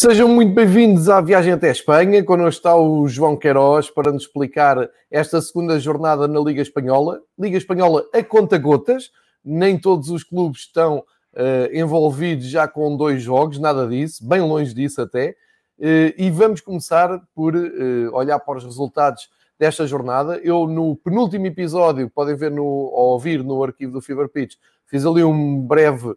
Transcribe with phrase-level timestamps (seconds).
[0.00, 2.24] Sejam muito bem-vindos à viagem até a Espanha.
[2.24, 7.20] Connosco está o João Queiroz para nos explicar esta segunda jornada na Liga Espanhola.
[7.38, 9.10] Liga Espanhola a conta gotas,
[9.44, 11.00] nem todos os clubes estão
[11.34, 15.36] uh, envolvidos já com dois jogos, nada disso, bem longe disso até.
[15.78, 20.40] Uh, e vamos começar por uh, olhar para os resultados desta jornada.
[20.42, 24.54] Eu, no penúltimo episódio, podem ver no, ou ouvir no arquivo do Fever Pitch,
[24.86, 26.14] fiz ali um breve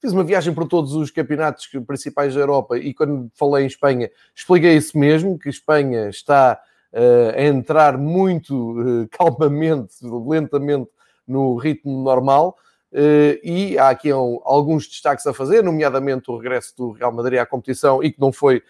[0.00, 4.08] Fiz uma viagem por todos os campeonatos principais da Europa e quando falei em Espanha,
[4.34, 6.60] expliquei isso mesmo, que Espanha está
[6.92, 10.88] uh, a entrar muito uh, calmamente, lentamente
[11.26, 12.56] no ritmo normal.
[12.92, 17.40] Uh, e há aqui um, alguns destaques a fazer, nomeadamente o regresso do Real Madrid
[17.40, 18.62] à competição e que não foi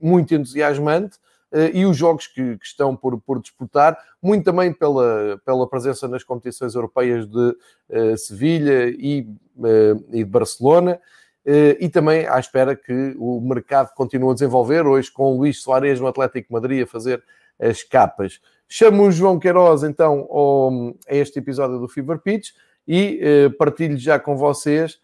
[0.00, 1.18] muito entusiasmante.
[1.52, 6.06] Uh, e os jogos que, que, estão por, por disputar, muito também pela, pela presença
[6.06, 7.56] nas competições europeias de
[7.88, 9.26] uh, Sevilha e,
[9.56, 11.00] uh, e, de Barcelona,
[11.80, 15.98] e também à espera que o mercado continue a desenvolver, hoje com o Luís Soares
[15.98, 17.24] no Atlético Madrid a fazer
[17.58, 18.40] as capas.
[18.68, 22.50] Chamo o João Queiroz, então, ao, a este episódio do Fever Pitch
[22.86, 25.00] e partilho já com vocês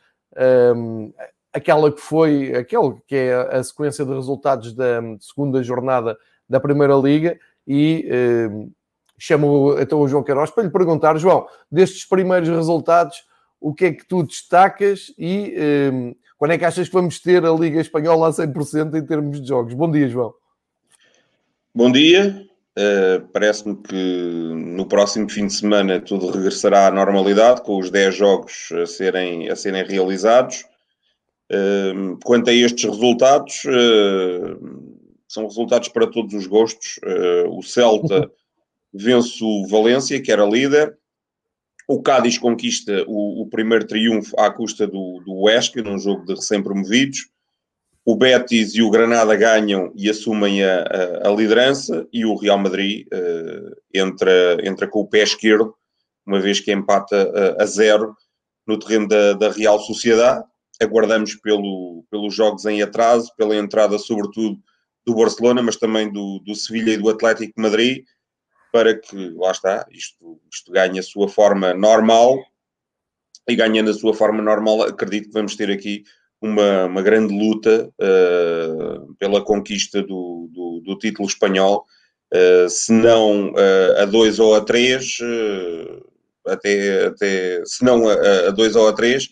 [0.77, 1.13] um,
[1.53, 6.17] aquela que foi, aquele que é a sequência de resultados da segunda jornada
[6.49, 8.49] da Primeira Liga e eh,
[9.19, 13.25] chamo então o João Queiroz para lhe perguntar, João, destes primeiros resultados,
[13.61, 17.45] o que é que tu destacas e eh, quando é que achas que vamos ter
[17.45, 19.73] a Liga Espanhola a 100% em termos de jogos?
[19.73, 20.35] Bom dia, João.
[21.75, 22.47] Bom dia.
[22.79, 28.15] Uh, Parece-me que no próximo fim de semana tudo regressará à normalidade, com os 10
[28.15, 30.65] jogos a serem, a serem realizados.
[31.51, 34.86] Uh, quanto a estes resultados, uh,
[35.37, 36.99] são resultados para todos os gostos.
[37.05, 38.31] Uh, o Celta
[38.93, 40.97] vence o Valência, que era líder.
[41.87, 46.35] O Cádiz conquista o, o primeiro triunfo à custa do, do Huesca, num jogo de
[46.35, 47.29] recém-promovidos.
[48.05, 52.07] O Betis e o Granada ganham e assumem a, a, a liderança.
[52.13, 55.75] E o Real Madrid uh, entra, entra com o pé esquerdo,
[56.25, 58.17] uma vez que empata uh, a zero
[58.67, 60.43] no terreno da, da Real Sociedade.
[60.81, 64.59] Aguardamos pelo, pelos jogos em atraso, pela entrada, sobretudo,
[65.07, 68.05] do Barcelona, mas também do, do Sevilha e do Atlético de Madrid,
[68.73, 72.45] para que, lá está, isto, isto ganhe a sua forma normal,
[73.49, 76.03] e ganhando a sua forma normal, acredito que vamos ter aqui
[76.43, 81.87] uma, uma grande luta uh, pela conquista do, do, do título espanhol,
[82.35, 85.19] uh, se não uh, a dois ou a três,
[86.47, 89.29] até, até, se não a, a dois ou a três,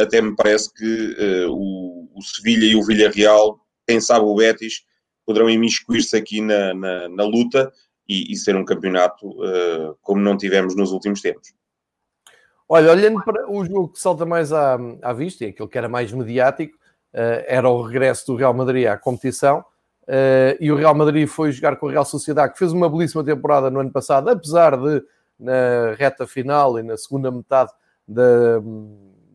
[0.00, 1.16] até me parece que
[1.48, 4.84] o, o Sevilha e o Villarreal, quem sabe o Betis,
[5.24, 7.72] poderão imiscuir-se aqui na, na, na luta
[8.08, 11.54] e, e, ser um campeonato uh, como não tivemos nos últimos tempos.
[12.68, 15.88] Olha, olhando para o jogo que salta mais à, à vista, e aquilo que era
[15.88, 16.76] mais mediático,
[17.14, 19.60] uh, era o regresso do Real Madrid à competição,
[20.02, 23.24] uh, e o Real Madrid foi jogar com a Real Sociedade, que fez uma belíssima
[23.24, 25.02] temporada no ano passado, apesar de,
[25.38, 27.70] na reta final e na segunda metade
[28.06, 28.60] da,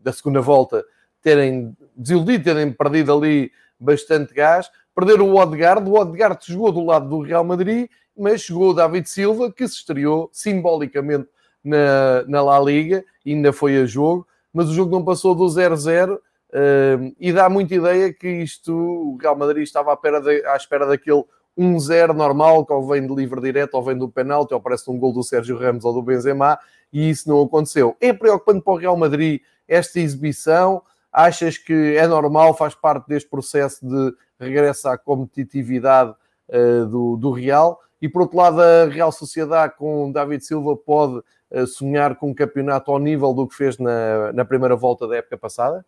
[0.02, 0.84] da segunda volta,
[1.22, 7.08] terem desiludido, terem perdido ali bastante gás, Perderam o Odegaard, o Odegaard jogou do lado
[7.08, 11.28] do Real Madrid, mas chegou o David Silva, que se estreou simbolicamente
[11.62, 16.16] na, na La Liga, ainda foi a jogo, mas o jogo não passou do 0-0
[16.16, 16.20] uh,
[16.52, 20.56] eh, e dá muita ideia que isto, o Real Madrid estava à espera, de, à
[20.56, 21.22] espera daquele
[21.56, 24.98] 1-0 normal, que ou vem de livre direto, ou vem do penalti, ou parece um
[24.98, 26.58] gol do Sérgio Ramos ou do Benzema,
[26.92, 27.96] e isso não aconteceu.
[28.00, 30.82] É preocupante para o Real Madrid esta exibição?
[31.20, 36.14] Achas que é normal, faz parte deste processo de regressa à competitividade
[36.48, 37.80] uh, do, do Real.
[38.00, 41.18] E por outro lado, a Real Sociedade com David Silva pode
[41.50, 45.16] uh, sonhar com um campeonato ao nível do que fez na, na primeira volta da
[45.16, 45.84] época passada?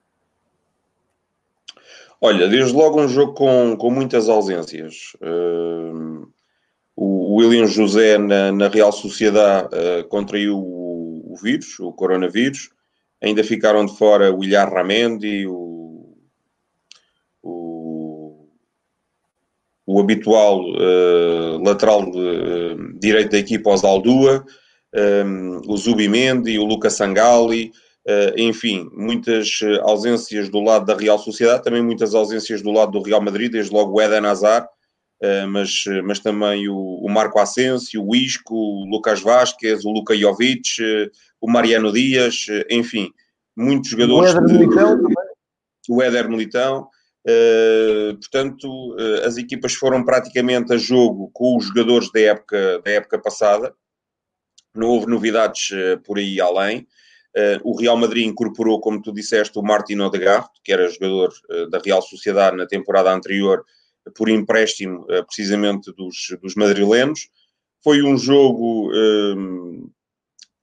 [2.21, 5.13] Olha, desde logo um jogo com, com muitas ausências.
[5.23, 6.29] Uh,
[6.97, 12.71] o William José na, na Real Sociedade uh, contraiu o, o, vírus, o coronavírus.
[13.23, 16.17] Ainda ficaram de fora o Ilhar Ramendi, o,
[17.43, 18.49] o,
[19.87, 24.45] o habitual uh, lateral de, uh, direito da equipa, Osaldua,
[25.27, 27.73] um, o Zubimendi, o Lucas Sangali,
[28.09, 33.03] uh, enfim, muitas ausências do lado da Real Sociedade, também muitas ausências do lado do
[33.03, 34.67] Real Madrid, desde logo o Eden Hazard,
[35.51, 40.83] mas, mas também o, o Marco Asensio, o Isco, o Lucas Vasquez, o Luka Jovic,
[40.83, 43.11] uh, o Mariano Dias, enfim,
[43.57, 44.35] muitos jogadores.
[44.35, 45.15] O Éder Militão também.
[45.89, 46.89] O Éder Militão.
[47.27, 52.91] Uh, portanto, uh, as equipas foram praticamente a jogo com os jogadores da época, da
[52.91, 53.75] época passada,
[54.75, 56.87] não houve novidades uh, por aí além.
[57.63, 61.31] o Real Madrid incorporou, como tu disseste, o Martin Odegaard, que era jogador
[61.71, 63.65] da Real Sociedade na temporada anterior,
[64.17, 67.29] por empréstimo precisamente dos, dos madrilenos.
[67.83, 68.91] Foi um jogo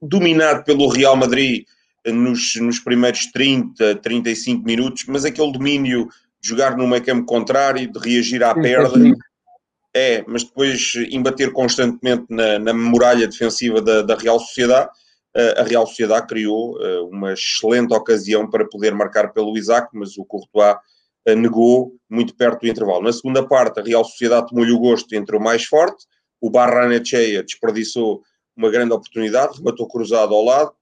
[0.00, 1.64] dominado pelo Real Madrid
[2.06, 6.08] nos, nos primeiros 30, 35 minutos, mas aquele domínio
[6.40, 8.98] de jogar no meio campo contrário, de reagir à perda,
[9.94, 14.90] é, mas depois embater constantemente na, na muralha defensiva da, da Real Sociedade,
[15.56, 20.24] a Real Sociedade criou eh, uma excelente ocasião para poder marcar pelo Isaac, mas o
[20.24, 20.78] Courtois eh,
[21.26, 23.02] negou muito perto do intervalo.
[23.02, 26.06] Na segunda parte, a Real Sociedade tomou-lhe o gosto, entrou mais forte,
[26.40, 28.22] o Barranechea desperdiçou
[28.56, 30.72] uma grande oportunidade, rematou cruzado ao lado.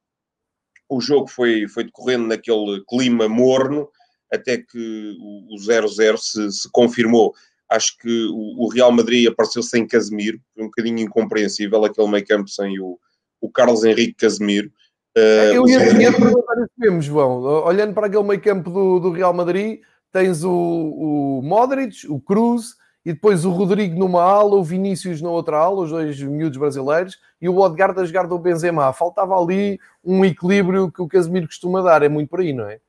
[0.88, 3.88] O jogo foi, foi decorrendo naquele clima morno,
[4.32, 7.34] até que o 0-0 se, se, confirmou.
[7.68, 12.26] Acho que o, o, Real Madrid apareceu sem Casemiro, foi um bocadinho incompreensível aquele meio
[12.26, 12.98] campo sem o,
[13.40, 14.70] o Carlos Henrique Casemiro.
[15.16, 17.42] Uh, Eu ia, ia perguntar isso mesmo, João.
[17.64, 19.80] Olhando para aquele meio campo do, do Real Madrid,
[20.12, 22.75] tens o, o Modric, o Cruz,
[23.05, 27.17] e depois o Rodrigo numa ala, o Vinícius na outra ala, os dois miúdos brasileiros,
[27.41, 28.93] e o Odegaard a jogar do Benzema.
[28.93, 32.81] Faltava ali um equilíbrio que o Casemiro costuma dar, é muito por aí, não é?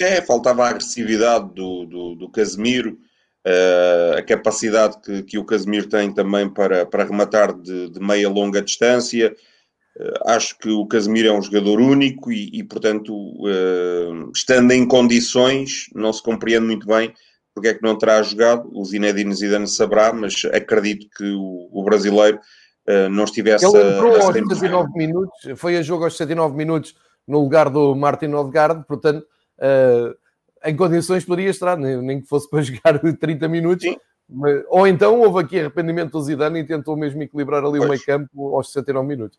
[0.00, 2.98] É, faltava a agressividade do, do, do Casemiro,
[3.46, 8.28] uh, a capacidade que, que o Casemiro tem também para, para rematar de, de meia
[8.28, 9.36] longa distância.
[9.98, 14.86] Uh, acho que o Casemiro é um jogador único e, e portanto, uh, estando em
[14.86, 17.12] condições, não se compreende muito bem
[17.58, 21.82] porque é que não terá jogado, o Zinedine Zidane saberá, mas acredito que o, o
[21.82, 22.38] brasileiro
[22.88, 23.66] uh, não estivesse...
[23.66, 26.94] Ele entrou a, aos 79 minutos, foi a jogo aos 79 minutos
[27.26, 29.26] no lugar do Martin Odegaard, portanto,
[29.58, 30.16] uh,
[30.64, 33.84] em condições poderia estar, nem, nem, que fosse para jogar 30 minutos,
[34.28, 37.84] mas, ou então houve aqui arrependimento do Zidane e tentou mesmo equilibrar ali pois.
[37.84, 39.38] o meio campo aos 69 minutos.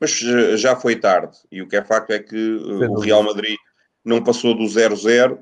[0.00, 3.56] Mas eh, já foi tarde, e o que é facto é que o Real Madrid
[4.04, 5.38] não passou do 0-0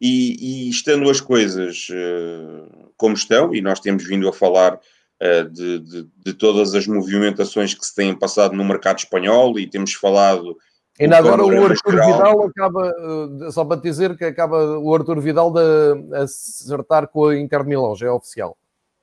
[0.00, 5.48] e, e estando as coisas uh, como estão, e nós temos vindo a falar uh,
[5.50, 9.92] de, de, de, todas as movimentações que se têm passado no mercado espanhol, e temos
[9.94, 10.56] falado.
[11.00, 12.12] Ainda agora o Arthur geral.
[12.12, 17.38] Vidal acaba, uh, só para dizer que acaba o Arthur Vidal de acertar com a
[17.38, 18.56] Inter de Milão, já é oficial.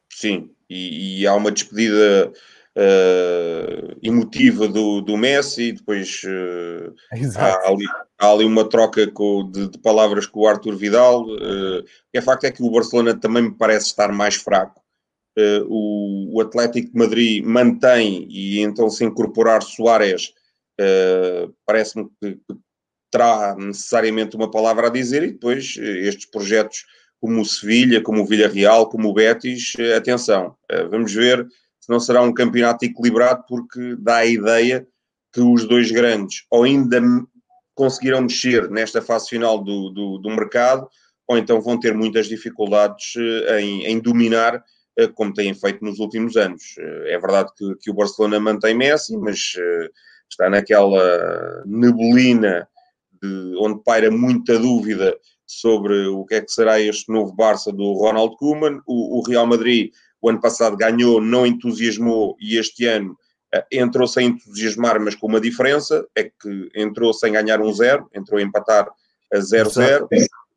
[0.10, 2.32] Sim, e, e há uma despedida
[2.78, 6.94] uh, emotiva do, do Messi, depois uh,
[7.38, 7.86] há, ali,
[8.20, 11.24] há, ali, uma troca com, de, de, palavras com o Arthur Vidal.
[11.24, 11.84] Uh,
[12.16, 14.82] o facto é que o Barcelona também me parece estar mais fraco.
[15.38, 20.34] Uh, o, o, Atlético de Madrid mantém e então se incorporar Soares
[21.66, 22.58] parece-me que, que
[23.10, 26.86] terá necessariamente uma palavra a dizer e depois estes projetos
[27.22, 30.54] como o Sevilha, como o Villarreal, como o Betis, atenção,
[30.90, 31.48] vamos ver
[31.86, 34.88] se não será um campeonato equilibrado, porque dá a ideia
[35.32, 37.00] que os dois grandes ou ainda
[37.76, 40.90] conseguirão mexer nesta fase final do, do, do mercado,
[41.28, 44.64] ou então vão ter muitas dificuldades eh, em, em, dominar,
[44.98, 46.76] eh, como têm feito nos últimos anos.
[46.80, 49.54] Eh, é verdade que, que o Barcelona mantém Messi, mas
[50.28, 52.68] está naquela nebulina
[53.22, 55.16] de, onde paira muita dúvida
[55.46, 58.82] sobre o que é que será este novo Barça do Ronald Koeman.
[58.88, 63.18] O, o Real Madrid o ano passado ganhou, não entusiasmou e este ano
[63.56, 68.10] uh, entrou sem entusiasmar, mas com uma diferença, é que entrou sem ganhar um zero,
[68.14, 68.88] entrou a empatar
[69.34, 70.08] a 0-0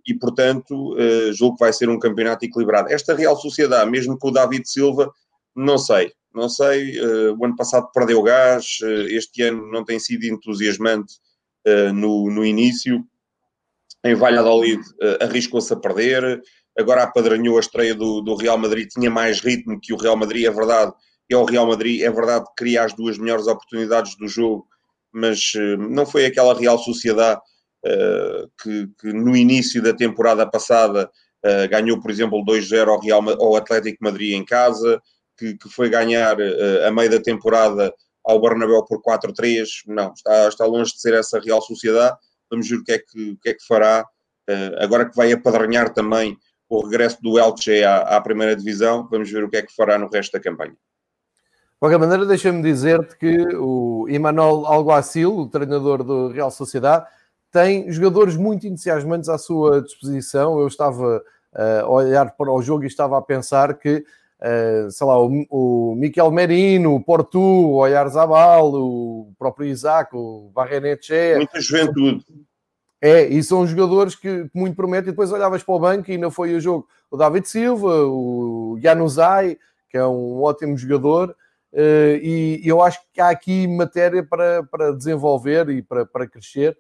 [0.07, 2.91] e, portanto, uh, julgo que vai ser um campeonato equilibrado.
[2.91, 5.13] Esta Real Sociedade, mesmo com o David Silva,
[5.55, 10.25] não sei, não sei, uh, o ano passado perdeu gás, este ano não tem sido
[10.25, 11.15] entusiasmante
[11.93, 13.05] no, no início,
[14.03, 14.81] em Valladolid
[15.21, 16.41] arriscou-se a perder,
[16.79, 20.45] agora apadrinhou a estreia do, do Real Madrid, tinha mais ritmo que o Real Madrid,
[20.45, 20.93] é verdade,
[21.31, 24.67] é o Real Madrid, é verdade que cria as duas melhores oportunidades do jogo,
[25.13, 27.41] mas uh, não foi aquela Real Sociedade
[27.85, 31.11] uh, que, que, no início da temporada passada
[31.45, 35.03] uh, ganhou, por exemplo, 2-0 ao, Real, ao Atlético Madrid em casa,
[35.37, 36.37] que, que foi ganhar
[36.85, 37.93] a meio da temporada
[38.25, 42.17] ao Bernabéu por 4-3, não, está, está longe de ser essa Real Sociedade,
[42.51, 44.05] vamos ver o que é que, o que, é que fará,
[44.51, 46.37] uh, agora que vai apadrinhar também
[46.69, 49.99] o regresso do Elche à, à primeira divisão, vamos ver o que é que fará
[49.99, 50.73] no resto da campanha.
[50.73, 57.07] De qualquer maneira, deixa-me dizer-te que o Emanuel Alguacil, o treinador do Real Sociedade,
[57.53, 60.59] tem jogadores muito entusiasmantes à sua disposição.
[60.59, 61.23] Eu estava
[61.55, 64.05] uh, a olhar para o jogo e estava a pensar que,
[64.41, 70.51] uh, sei lá, o, o Miquel Merino, o Porto, o Oyarzabal, o próprio Isaac, o
[70.53, 71.37] Barrenetche...
[71.37, 72.25] Muita juventude.
[73.01, 75.11] É, e são jogadores que, muito prometem.
[75.11, 79.57] Depois olhavas para o banco e ainda foi o jogo o David Silva, o Januzaj,
[79.89, 81.35] que é um ótimo jogador.
[81.73, 86.77] Uh, e, eu acho que há aqui matéria para, para desenvolver e para, para crescer.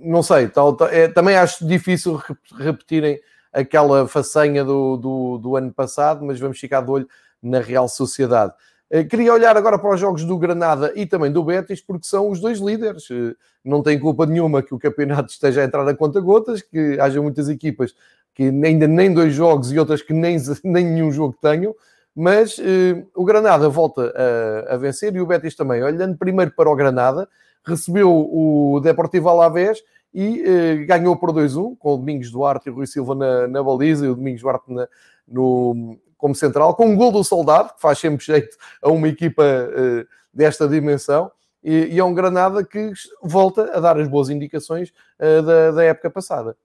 [0.00, 2.20] Não sei, tal, é, também acho difícil
[2.58, 3.18] repetirem
[3.52, 7.08] aquela façanha do, do, do, ano passado, mas vamos ficar de olho
[7.42, 8.52] na Real Sociedade.
[8.90, 12.30] Uh, queria olhar agora para os jogos do Granada e também do Betis, porque são
[12.30, 13.08] os dois líderes.
[13.10, 17.20] Uh, não tem culpa nenhuma que o campeonato esteja a entrar a conta-gotas, que haja
[17.20, 17.94] muitas equipas
[18.34, 21.74] que ainda nem dois jogos e outras que nem, nem nenhum jogo tenham
[22.16, 25.82] mas uh, o Granada volta a, a, vencer e o Betis também.
[25.82, 27.28] Olhando primeiro para o Granada,
[27.62, 29.82] recebeu o Deportivo Alavés
[30.14, 33.62] e uh, ganhou por 2-1, com o Domingos Duarte e o Rui Silva na, na
[33.62, 34.88] baliza e o Domingos Duarte na,
[35.28, 39.42] no, como central, com um gol do Soldado, que faz sempre jeito a uma equipa
[39.42, 41.30] uh, desta dimensão.
[41.62, 42.92] E, e, é um Granada que
[43.22, 46.56] volta a dar as boas indicações da, da época passada.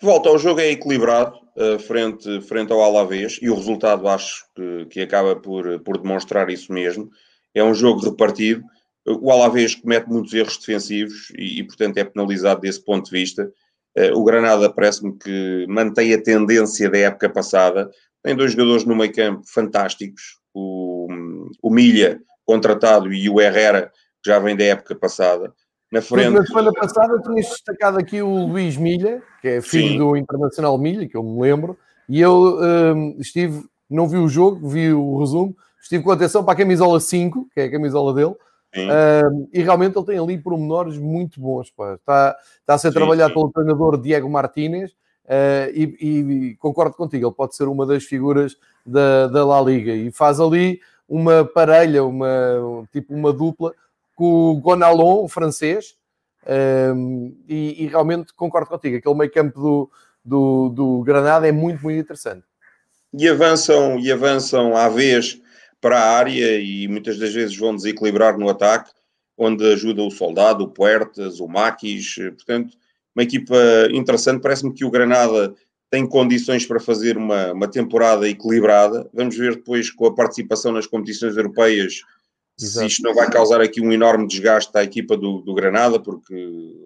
[0.00, 4.86] Volta, o jogo é equilibrado uh, frente, frente ao Alavés e o resultado acho que,
[4.86, 7.10] que acaba por, por demonstrar isso mesmo.
[7.54, 8.62] É um jogo repartido.
[9.06, 13.50] O Alavés comete muitos erros defensivos e, e portanto, é penalizado desse ponto de vista.
[13.96, 17.90] Uh, o Granada parece-me que mantém a tendência da época passada.
[18.22, 20.38] Tem dois jogadores no meio campo fantásticos.
[20.52, 21.08] O,
[21.62, 25.52] o Milha, contratado, e o Herrera, que já vem da época passada
[25.94, 26.30] na frente.
[26.30, 29.98] Na semana passada tinhas destacado aqui o Luís Milha, que é filho Sim.
[29.98, 34.68] do Internacional Milha, que eu me lembro, e eu um, estive, não vi o jogo,
[34.68, 38.34] vi o resumo, estive com atenção para a camisola 5, que é a camisola dele,
[38.76, 41.70] um, e realmente ele tem ali pormenores muito bons.
[41.70, 41.94] Pá.
[41.94, 43.40] Está, está a ser sim, trabalhado sim.
[43.40, 48.56] pelo treinador Diego Martínez, uh, e, e, concordo contigo, ele pode ser uma das figuras
[48.84, 53.72] da, da La Liga, e faz ali uma parelha, uma, tipo uma dupla
[54.14, 55.94] com o Gonalon, o francês,
[56.94, 59.90] um, e, e, realmente concordo contigo, aquele meio campo do,
[60.24, 62.44] do, do, Granada é muito, muito interessante.
[63.12, 65.40] E avançam, e avançam à vez
[65.84, 68.90] para a área e muitas das vezes vão desequilibrar no ataque,
[69.36, 72.74] onde ajuda o Soldado, o Puertas, o Maquis, portanto,
[73.14, 73.54] uma equipa
[73.92, 74.40] interessante.
[74.40, 75.54] Parece-me que o Granada
[75.90, 79.10] tem condições para fazer uma, uma temporada equilibrada.
[79.12, 82.00] Vamos ver depois com a participação nas competições europeias
[82.58, 82.86] Exato.
[82.88, 86.34] se isto não vai causar aqui um enorme desgaste à equipa do, do Granada, porque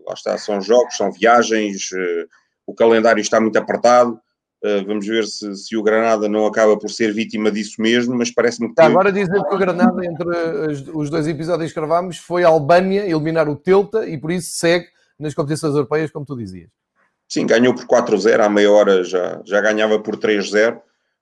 [0.05, 2.29] lá está, são jogos, são viagens, uh,
[2.67, 4.21] o calendário está muito apertado.
[4.65, 8.31] Uh, vamos ver se, se, o Granada não acaba por ser vítima disso mesmo, mas
[8.31, 8.81] parece-me que.
[8.81, 13.49] Agora dizer que o Granada, entre os dois episódios que gravámos, foi a Albânia eliminar
[13.49, 14.87] o Telta e por isso segue
[15.19, 16.71] nas competições europeias, como tu dizias.
[17.29, 20.81] Sim, ganhou por 4-0, à meia hora já, já ganhava por 3-0,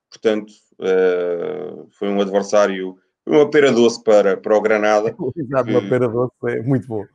[0.09, 5.13] portanto uh, foi um adversário uma pera doce para, para o Granada.
[5.35, 7.05] Exato, uma pera doce, é muito bom.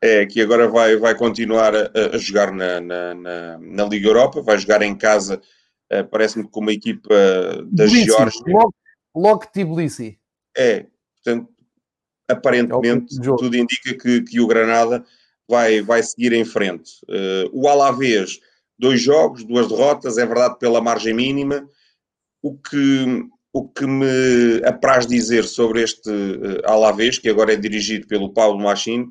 [0.00, 4.42] É, que agora vai, vai continuar a, a jogar na, na, na, na, Liga Europa,
[4.42, 5.40] vai jogar em casa,
[6.10, 7.14] parece-me com uma equipa
[7.70, 8.42] da Geórgia.
[9.14, 10.18] Lok Tbilisi.
[10.56, 11.48] É, portanto,
[12.28, 15.04] aparentemente é tudo indica que, que o Granada
[15.48, 16.90] vai, vai seguir em frente.
[17.08, 18.40] Uh, o Alavés,
[18.78, 21.68] dois jogos, duas derrotas, é verdade pela margem mínima,
[22.42, 28.06] o que o que me apraz dizer sobre este uh, Alavés, que agora é dirigido
[28.06, 29.10] pelo Paulo Machine,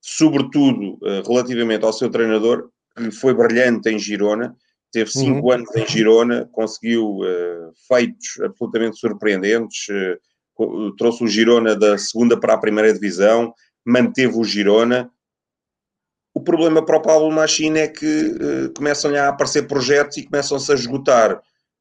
[0.00, 4.56] sobretudo uh, relativamente ao seu treinador, que foi brilhante em Girona,
[4.92, 5.52] teve cinco uhum.
[5.52, 12.54] anos em Girona, conseguiu uh, feitos absolutamente surpreendentes, uh, trouxe o Girona da segunda para
[12.54, 13.54] a primeira divisão,
[13.84, 15.10] manteve o Girona.
[16.34, 20.70] O problema para o Paulo Machine é que uh, começam a aparecer projetos e começam-se
[20.70, 21.40] a esgotar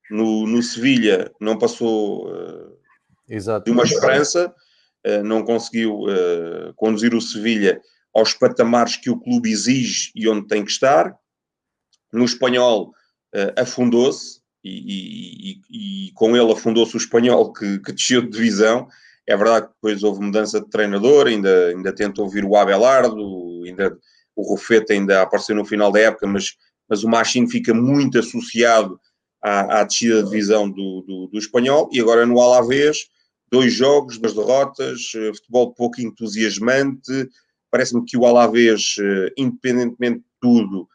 [0.10, 2.28] no, no Sevilha não passou
[3.28, 4.52] de uma esperança,
[5.24, 6.00] não conseguiu
[6.76, 7.80] conduzir o Sevilha
[8.12, 11.16] aos patamares que o clube exige e onde tem que estar.
[12.12, 12.92] No espanhol
[13.58, 18.88] afundou-se e, e, e, com ele afundou-se o espanhol que, que desceu de divisão.
[19.28, 23.98] É verdade que depois houve mudança de treinador, ainda, ainda tentou vir o Abelardo, ainda,
[24.36, 26.56] o Rufete ainda apareceu no final da época, mas,
[26.90, 29.00] mas o Machine fica muito associado
[29.42, 33.08] à, à descida de divisão do, do, do, espanhol e agora no Alavés,
[33.52, 37.30] dois jogos, duas derrotas, eh, futebol pouco entusiasmante,
[37.72, 38.96] Parece-me que o Alavés,
[39.38, 40.88] independentemente de tudo,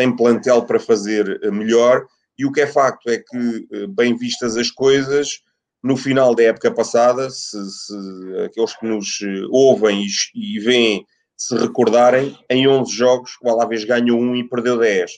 [0.00, 2.06] tem plantel para fazer melhor.
[2.38, 5.40] E o que é facto é que, bem vistas as coisas,
[5.82, 7.94] no final da época passada, se, se
[8.46, 9.18] aqueles que nos
[9.50, 11.04] ouvem e, e veem
[11.36, 15.10] se recordarem, em 11 jogos o Alavés ganhou 1 e perdeu 10.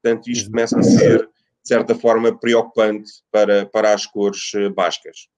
[0.00, 1.28] Portanto, isto começa a ser, de
[1.68, 5.28] certa forma, preocupante para, para as cores eh, bascas.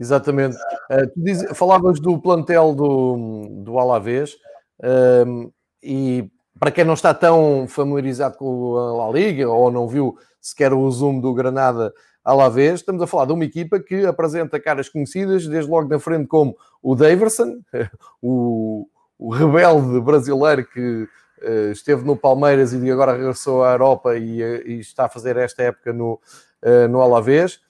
[0.00, 0.56] Exatamente.
[0.90, 4.34] Uh, tu diz, falavas do plantel do, do Alavés
[4.80, 10.16] uh, e para quem não está tão familiarizado com a La Liga ou não viu
[10.40, 11.92] sequer o resumo do Granada
[12.24, 16.26] Alavés, estamos a falar de uma equipa que apresenta caras conhecidas, desde logo na frente
[16.26, 17.60] como o Daverson,
[18.20, 18.86] o,
[19.18, 21.08] o rebelde brasileiro que
[21.42, 25.36] uh, esteve no Palmeiras e agora regressou à Europa e, uh, e está a fazer
[25.36, 26.20] esta época no,
[26.62, 27.60] uh, no Alavés.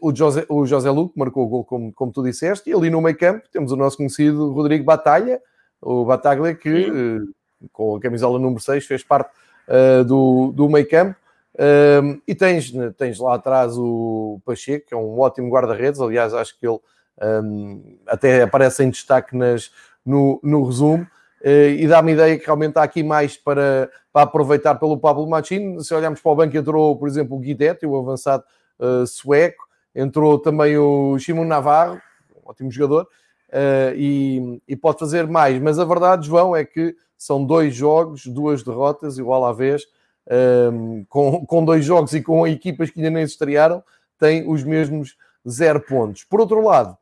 [0.00, 2.88] O José, o José Lu, que marcou o gol, como, como tu disseste, e ali
[2.90, 5.40] no meio campo temos o nosso conhecido Rodrigo Batalha,
[5.82, 7.20] o Bataglia, que
[7.72, 9.30] com a camisola número 6 fez parte
[10.06, 11.16] do, do meio campo.
[11.56, 16.00] Um, e tens, tens lá atrás o Pacheco, que é um ótimo guarda-redes.
[16.00, 16.78] Aliás, acho que ele
[17.22, 19.70] um, até aparece em destaque nas,
[20.04, 21.06] no, no resumo.
[21.40, 25.80] Uh, e dá-me ideia que realmente há aqui mais para, para aproveitar pelo Pablo Machino.
[25.82, 28.42] Se olharmos para o banco, entrou, por exemplo, o Guidetti, o avançado
[28.78, 32.00] uh, sueco, entrou também o Shimon Navarro,
[32.34, 33.06] um ótimo jogador,
[33.54, 35.60] uh, e, e, pode fazer mais.
[35.62, 39.86] Mas a verdade, João, é que são dois jogos, duas derrotas, igual à vez,
[40.72, 43.82] um, com, com dois jogos e com equipas que ainda nem se estrearam,
[44.18, 45.16] tem os mesmos
[45.48, 46.24] zero pontos.
[46.24, 46.96] Por outro lado,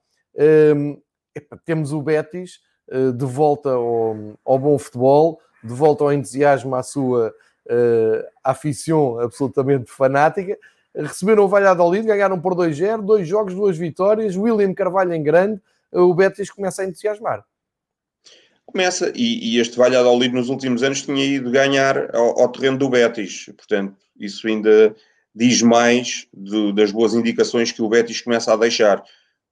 [0.76, 1.00] um,
[1.34, 6.74] epa, temos o Betis uh, de volta ao, ao, bom futebol, de volta ao entusiasmo
[6.74, 7.34] à sua
[7.66, 10.56] uh, aficião absolutamente fanática.
[10.94, 14.36] Receberam o Valladolid, ganharam por 2-0, dois jogos, duas vitórias.
[14.36, 15.60] William Carvalho em grande,
[15.92, 17.44] o Betis começa a entusiasmar.
[18.64, 22.88] Começa, e, e, este Valladolid nos últimos anos tinha ido ganhar ao, ao terreno do
[22.88, 24.94] Betis, portanto, isso ainda
[25.34, 29.02] diz mais do, das boas indicações que o Betis começa a deixar.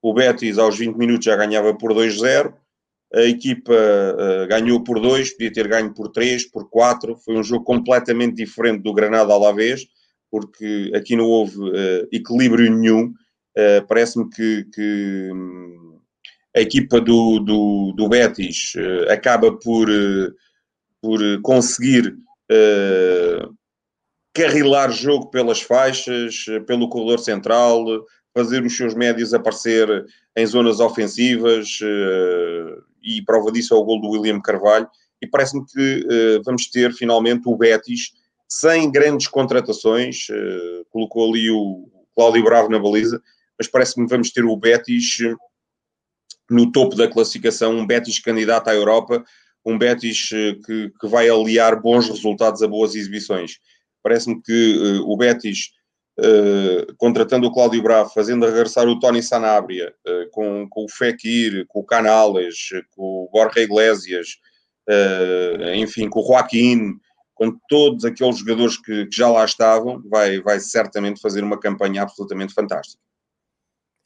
[0.01, 2.55] O Betis, aos 20 minutos, já ganhava por 2-0,
[3.13, 7.43] a equipa uh, ganhou por 2, podia ter ganho por 3, por 4, foi um
[7.43, 9.87] jogo completamente diferente do Granada Alavés,
[10.31, 13.13] porque aqui não houve uh, equilíbrio nenhum.
[13.57, 15.90] Uh, Parece-me que, que hum,
[16.57, 20.35] a equipa do, do, do Betis uh, acaba por, uh,
[21.01, 22.09] por conseguir
[22.51, 23.55] uh,
[24.35, 27.85] carrilar jogo pelas faixas, pelo corredor central,
[28.37, 29.89] fazer os seus médios aparecer
[30.37, 31.81] em zonas ofensivas
[33.03, 34.89] e prova disso é o gol do William Carvalho.
[35.21, 38.13] E parece-me que vamos ter finalmente o Betis
[38.49, 40.29] sem grandes contratações,
[40.91, 43.21] colocou ali o Cláudio Bravo na baliza,
[43.59, 45.19] mas parece-me que vamos ter o Betis
[46.51, 49.25] no topo da classificação, um Betis candidato à Europa,
[49.65, 53.59] um Betis eh, que, que vai aliar bons resultados a boas exibições.
[54.03, 55.71] Parece-me que uh, o Betis,
[56.19, 61.67] uh, contratando o Cláudio Bravo, fazendo regressar o Tony Sanabria, uh, com, com o Fekir,
[61.69, 64.39] com o Canales, com o Borja Iglesias,
[65.77, 66.95] enfim, com o Joaquim,
[67.35, 72.03] com todos aqueles jogadores que, que, já lá estavam, vai, vai certamente fazer uma campanha
[72.03, 73.01] absolutamente fantástica.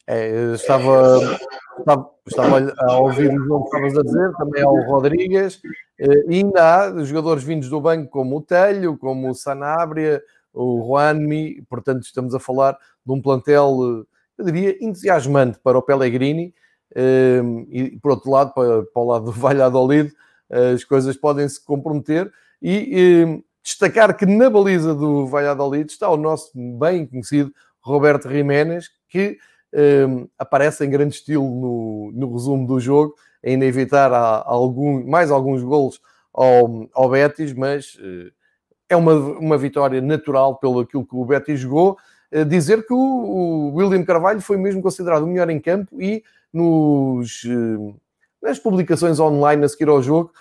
[0.06, 1.38] É, estava,
[1.78, 5.60] estava, estava, a ouvir o que estavas a dizer, também há o Rodrigues,
[5.98, 10.84] eh, e ainda há jogadores vindos do banco como o Telho, como o Sanabria, o
[10.86, 16.54] Juanmi, portanto estamos a falar de um plantel, eu diria, entusiasmante para o Pellegrini,
[16.94, 17.40] eh,
[17.70, 20.12] e por outro lado, para, para o lado do Valladolid,
[20.50, 26.50] as coisas podem se comprometer, e destacar que na baliza do Valladolid está o nosso
[26.78, 29.38] bem conhecido Roberto Jiménez, que
[29.74, 34.12] um, aparece em grande estilo no, no resumo do jogo, ainda evitar
[34.46, 36.00] algum, mais alguns golos
[36.32, 38.32] ao, ao Betis, mas uh,
[38.88, 41.96] é uma, uma vitória natural pelo aquilo que o Betis jogou.
[42.32, 46.22] Uh, dizer que o, o, William Carvalho foi mesmo considerado o melhor em campo e
[46.52, 47.94] nos, uh,
[48.42, 50.32] nas publicações online a seguir ao jogo,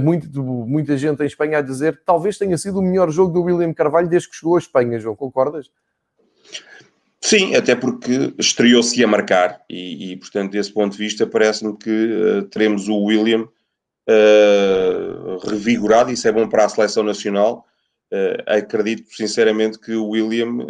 [0.00, 3.42] muito, muita gente em Espanha a dizer que talvez tenha sido o melhor jogo do
[3.42, 5.72] William Carvalho desde que chegou à Espanha, João, concordas?
[7.24, 11.88] Sim, até porque estreou-se a marcar e, e, portanto, desse ponto de vista, parece-me que
[11.88, 13.42] uh, teremos o William
[14.08, 17.64] uh, revigorado, isso é bom para a seleção nacional.
[18.12, 20.66] Uh, acredito sinceramente que o William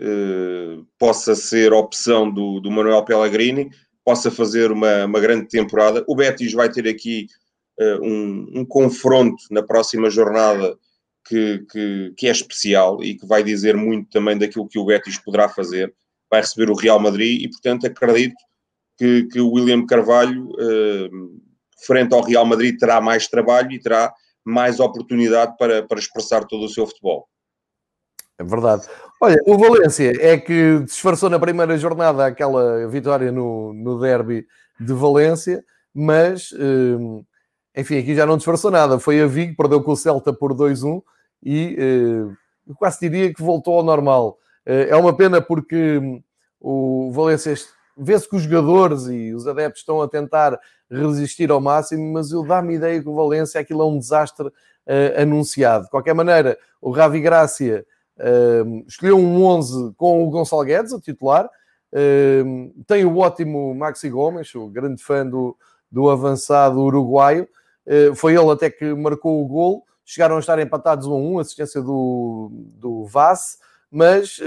[0.99, 3.71] possa ser opção do, do Manuel Pellegrini,
[4.05, 6.05] possa fazer uma, uma grande temporada.
[6.07, 7.29] O Betis vai ter aqui
[7.81, 10.77] um, um, confronto na próxima jornada
[11.27, 15.19] que, que, que é especial e que vai dizer muito também daquilo que o Betis
[15.19, 15.93] poderá fazer
[16.33, 18.35] vai receber o Real Madrid e, portanto, acredito
[18.97, 21.43] que, que o William Carvalho uh,
[21.85, 26.65] frente ao Real Madrid, terá mais trabalho e terá mais oportunidade para, para expressar todo
[26.65, 27.29] o seu futebol.
[28.39, 28.87] É verdade.
[29.21, 34.47] Olha, o Valência é que disfarçou na primeira jornada aquela vitória no, no derby
[34.81, 35.63] de Valência,
[35.95, 37.23] mas, hum,
[37.77, 38.99] enfim, aqui já não disfarçou nada.
[38.99, 41.03] Foi a Vigo, perdeu com o Celta por 2-1
[41.43, 42.35] e hum,
[42.67, 44.39] eu quase diria que voltou ao normal.
[44.67, 46.23] Eh, é uma pena porque hum,
[46.61, 47.55] o Valência
[47.97, 50.59] vê-se que os jogadores e os adeptos estão a tentar
[50.91, 54.53] resistir ao máximo, mas eu dá-me ideia que o Valência aquilo é um desastre uh,
[55.21, 55.85] anunciado.
[55.85, 57.85] De qualquer maneira, o Ravi Grácia
[58.19, 64.09] uh, escolheu um 11 com o Gonçalo Guedes, o titular, uh, tem o ótimo Maxi
[64.09, 65.57] Gomes, o grande fã do,
[65.91, 67.49] do avançado uruguaio,
[68.15, 71.83] foi ele até que marcou o gol, chegaram a estar empatados 1 a 1, assistência
[71.83, 72.49] do,
[72.79, 73.59] do Vaz,
[73.93, 74.41] mas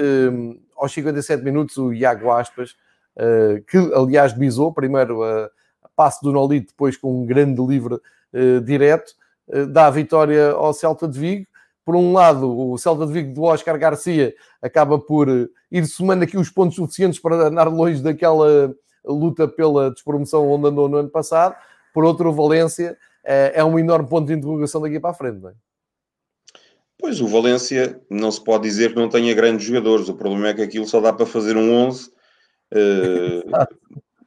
[0.75, 2.75] aos 57 minutos o Iago Aspas
[3.17, 5.49] eh, que aliás bisou primeiro a,
[5.95, 9.13] passe do Nolito, depois com um grande livre uh, direto,
[9.47, 11.47] uh, dá a vitória ao Celta de Vigo.
[11.85, 15.29] Por um lado, o Celta de Vigo do Oscar Garcia acaba por
[15.71, 20.89] ir somando aqui os pontos suficientes para andar longe daquela luta pela despromoção onde andou
[20.89, 21.55] no ano passado.
[21.93, 25.39] Por outro, o Valência é um enorme ponto de interrogação daqui para a frente.
[25.39, 25.53] Não é?
[27.05, 30.09] Pois, o Valência não se pode dizer que não tenha grandes jogadores.
[30.09, 32.09] O problema é que aquilo só dá para fazer um 11
[32.73, 33.47] Uh,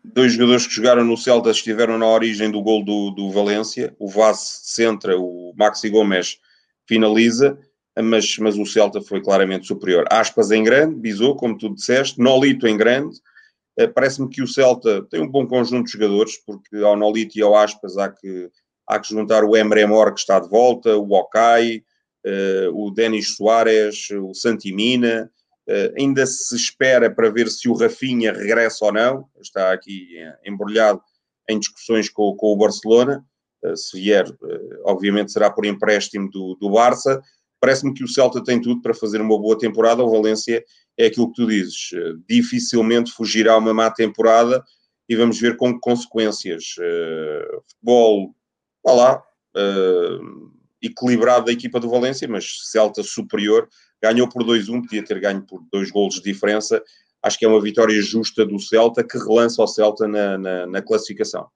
[0.04, 3.96] dois jogadores que jogaram no Celta estiveram na origem do gol do, do Valência.
[3.98, 6.38] O Vaz centra, o Maxi Gomes
[6.86, 7.58] finaliza,
[8.00, 10.04] mas, mas o Celta foi claramente superior.
[10.08, 13.16] Aspas em grande, Bisou, como tu disseste, Nolito em grande.
[13.76, 17.42] Uh, Parece-me que o Celta tem um bom conjunto de jogadores, porque ao Nolito e
[17.42, 18.48] ao Aspas há que,
[18.88, 21.82] há que juntar o Emre Mor, que está de volta, o Okai,
[22.74, 25.30] o Denis Soares, o Santimina,
[25.68, 29.28] Uh, ainda se espera para ver se o Rafinha regressa ou não.
[29.38, 30.98] Está aqui eh, embrulhado
[31.46, 33.22] em discussões com, com o Barcelona.
[33.62, 37.20] Uh, se vier, uh, obviamente será por empréstimo do, do Barça.
[37.60, 40.02] Parece-me que o Celta tem tudo para fazer uma boa temporada.
[40.02, 40.64] O Valência
[40.96, 41.90] é aquilo que tu dizes.
[42.26, 44.64] dificilmente fugirá uma má temporada
[45.06, 46.76] e vamos ver com que consequências.
[47.68, 48.34] futebol,
[48.82, 49.22] vá lá,
[50.82, 53.68] equilibrado da equipa do Valência, mas Celta superior
[54.00, 56.82] ganhou por 2-1, podia ter ganho por dois golos de diferença.
[57.22, 60.82] Acho que é uma vitória justa do Celta que relança o Celta na, na, na
[60.82, 61.48] classificação.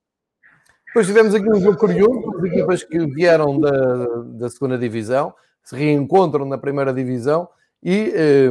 [0.87, 5.33] Depois tivemos aqui um jogo curioso, as equipas que vieram da, da segunda divisão,
[5.65, 7.49] se reencontram na primeira divisão
[7.83, 8.51] e eh,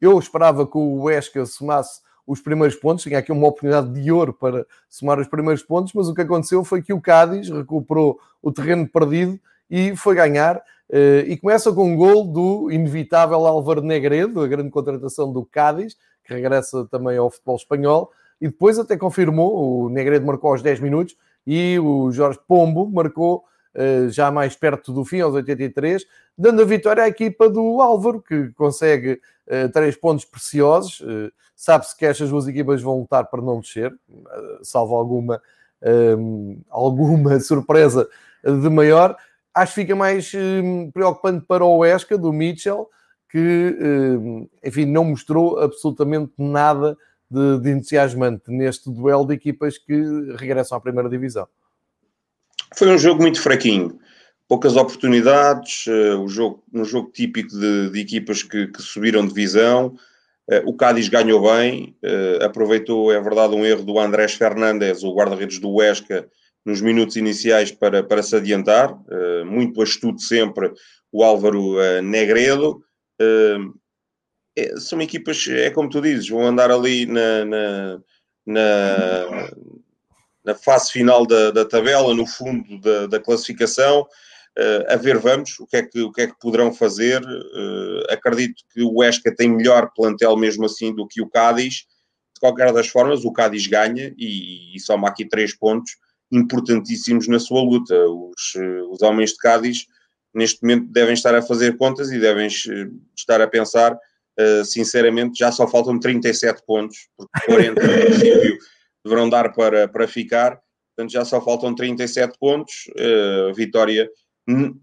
[0.00, 4.32] eu esperava que o Huesca somasse os primeiros pontos, tinha aqui uma oportunidade de ouro
[4.32, 8.52] para somar os primeiros pontos, mas o que aconteceu foi que o Cádiz recuperou o
[8.52, 14.40] terreno perdido e foi ganhar Uh, e começa com um gol do inevitável Álvaro Negredo,
[14.40, 19.84] a grande contratação do Cádiz, que regressa também ao futebol espanhol, e depois até confirmou,
[19.84, 23.44] o Negredo marcou aos 10 minutos, e o Jorge Pombo marcou
[23.76, 26.04] uh, já mais perto do fim, aos 83,
[26.36, 31.00] dando a vitória à equipa do Álvaro, que consegue uh, três pontos preciosos.
[31.54, 33.94] Sabe-se que estas duas equipas vão lutar para não descer,
[34.62, 35.42] salvo alguma,
[36.70, 38.08] alguma surpresa
[38.42, 39.14] de maior
[39.60, 42.88] acho que fica mais hum, preocupante para o Esca, do Mitchell,
[43.30, 46.96] que, hum, enfim, não mostrou absolutamente nada
[47.30, 49.94] de, de, entusiasmante neste duelo de equipas que
[50.36, 51.46] regressam à primeira divisão.
[52.74, 53.98] Foi um jogo muito fraquinho,
[54.48, 59.94] poucas oportunidades, uh, o jogo, um jogo típico de, de equipas que, que, subiram divisão.
[60.48, 65.14] Uh, o Cádiz ganhou bem, uh, aproveitou, é verdade, um erro do Andrés Fernandes, o
[65.14, 66.28] guarda-redes do Huesca,
[66.64, 70.72] nos minutos iniciais para, para se adiantar, uh, muito astuto sempre
[71.10, 72.82] o Álvaro uh, Negredo.
[73.20, 73.74] Uh,
[74.56, 78.00] é, são equipas, é como tu dizes, vão andar ali na, na,
[78.46, 79.50] na,
[80.44, 84.06] na fase final da, da, tabela, no fundo da, da classificação.
[84.88, 87.22] a ver, vamos, o que é que, o que, é que poderão fazer.
[88.10, 91.86] acredito que o Esca tem melhor plantel mesmo assim do que o Cádiz.
[92.34, 95.92] De qualquer das formas, o Cádiz ganha e, e soma aqui três pontos
[96.30, 97.94] importantíssimos na sua luta.
[97.94, 99.86] Os, eh, os homens de Cádiz,
[100.34, 105.38] neste momento, devem estar a fazer contas e devem eh, estar a pensar, uh, sinceramente,
[105.38, 108.58] já só faltam 37 pontos, porque 40 no princípio
[109.04, 110.60] deverão dar para, para ficar,
[110.94, 114.08] portanto já só faltam 37 pontos, uh, vitória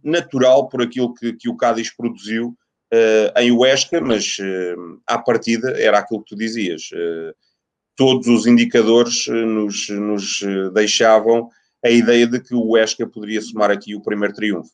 [0.03, 2.55] natural por aquilo que, que o Cádiz produziu
[2.93, 6.89] uh, em Huesca, mas uh, à partida era aquilo que tu dizias
[7.97, 11.49] todos os indicadores eh, nos, nos eh, deixavam
[11.83, 14.69] a ideia de que o Huesca poderia somar aqui o primeiro triunfo.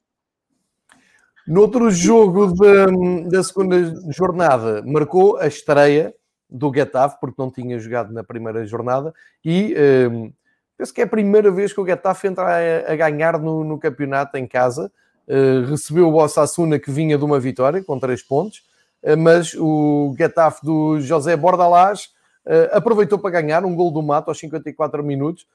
[1.48, 2.86] No outro jogo da,
[3.30, 6.14] da segunda jornada, marcou a estreia
[6.50, 9.76] do Getafe, porque não tinha jogado na primeira jornada, e
[10.12, 10.32] um,
[10.78, 13.80] penso que é a primeira vez que o Getafe entra a, a ganhar no, no,
[13.80, 14.92] campeonato em casa.
[15.28, 18.64] Uh, recebeu o Osasuna que vinha de uma vitória com três pontos,
[19.04, 22.10] uh, mas o Getafe do José Bordalás
[22.46, 25.46] uh, aproveitou para ganhar um gol do Mato aos 54 minutos,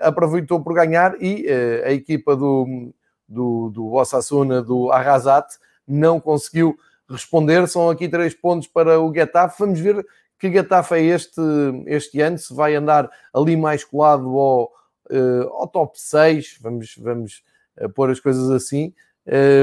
[0.00, 1.46] aproveitou por ganhar e
[1.84, 2.90] a equipa do,
[3.28, 5.46] do, do Osasuna, do Arrasat,
[5.86, 6.74] não conseguiu
[7.06, 7.68] responder.
[7.68, 9.56] São aqui três pontos para o Getafe.
[9.58, 10.06] Vamos ver
[10.38, 11.40] que Getafe é este,
[11.86, 14.64] este ano, se vai andar ali mais colado ao,
[15.10, 17.42] uh, ao top 6, vamos, vamos
[17.80, 18.94] uh, pôr as coisas assim,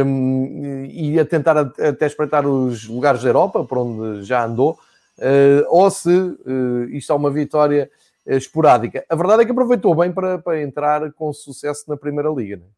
[0.05, 4.77] um, e a tentar até espreitar os lugares da Europa, por onde já andou, uh,
[5.69, 6.09] ou se
[6.91, 7.89] isto é uma vitória
[8.25, 9.05] esporádica.
[9.07, 12.57] A verdade é que aproveitou bem para, para entrar com sucesso na Primeira Liga.
[12.57, 12.69] Não é?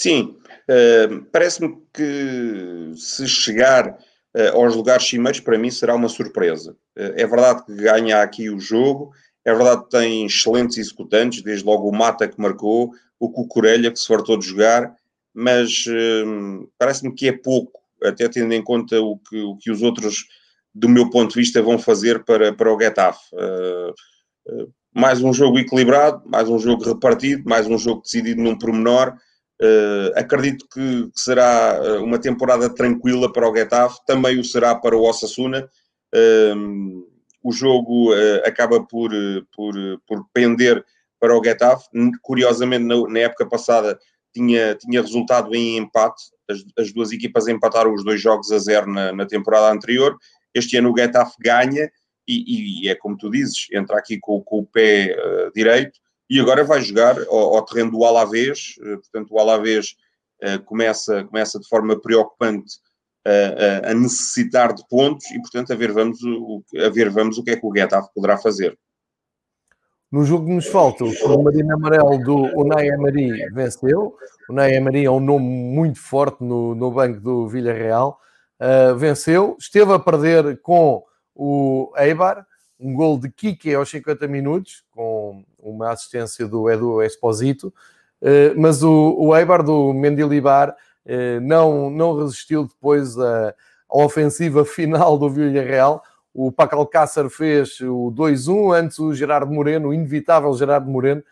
[0.00, 3.98] Sim, uh, parece-me que se chegar
[4.34, 6.72] uh, aos lugares cimeiros, para mim será uma surpresa.
[6.96, 9.12] Uh, é verdade que ganha aqui o jogo,
[9.44, 13.98] é verdade que tem excelentes executantes, desde logo o Mata que marcou, o Cucurelha que
[13.98, 14.90] se fartou de jogar,
[15.34, 15.84] mas
[16.78, 20.24] parece-me que é pouco, até tendo em conta o que, o que os outros,
[20.74, 23.20] do meu ponto de vista, vão fazer para, para o Getafe.
[24.94, 29.14] mais um jogo equilibrado, mais um jogo repartido, mais um jogo decidido num pormenor.
[29.62, 34.96] Uh, acredito que, que, será uma temporada tranquila para o Getafe, também o será para
[34.96, 35.68] o Osasuna.
[36.14, 37.06] Uh,
[37.42, 39.10] o jogo uh, acaba por,
[39.54, 39.74] por,
[40.06, 40.82] por pender
[41.20, 41.86] para o Getafe.
[42.22, 43.98] Curiosamente, na, na, época passada
[44.34, 46.22] tinha, tinha resultado em empate.
[46.48, 50.16] As, as, duas equipas empataram os dois jogos a zero na, na temporada anterior.
[50.54, 51.90] Este ano o Getafe ganha
[52.26, 55.16] e, e, é como tu dizes, entra aqui com, com o pé
[55.54, 55.98] direito
[56.30, 59.96] e agora vai jogar ao, ao terreno do Alavés, eh, portanto o Alavés
[60.44, 62.76] uh, começa, começa de forma preocupante
[63.26, 67.36] uh, uh, a necessitar de pontos e portanto a ver, vamos o, a ver vamos
[67.36, 68.78] o que é que o Getafe poderá fazer.
[70.12, 74.16] No jogo que nos falta, o submarino amarelo do Unai Emery venceu.
[74.48, 78.18] Unai Emery é um nome muito forte no, no banco do Villarreal.
[78.60, 81.02] Uh, venceu, esteve a perder com
[81.34, 82.46] o Eibar,
[82.78, 87.72] um gol de Kike aos 50 minutos, com uma assistência do Edu Esposito,
[88.22, 93.54] eh, mas o, o Eibar do Mendilibar eh, não, não resistiu depois à,
[93.88, 96.02] ofensiva final do Villarreal.
[96.32, 101.22] O Paco Alcácer fez o 2-1, antes o Gerardo Moreno, o inevitável Gerardo Moreno,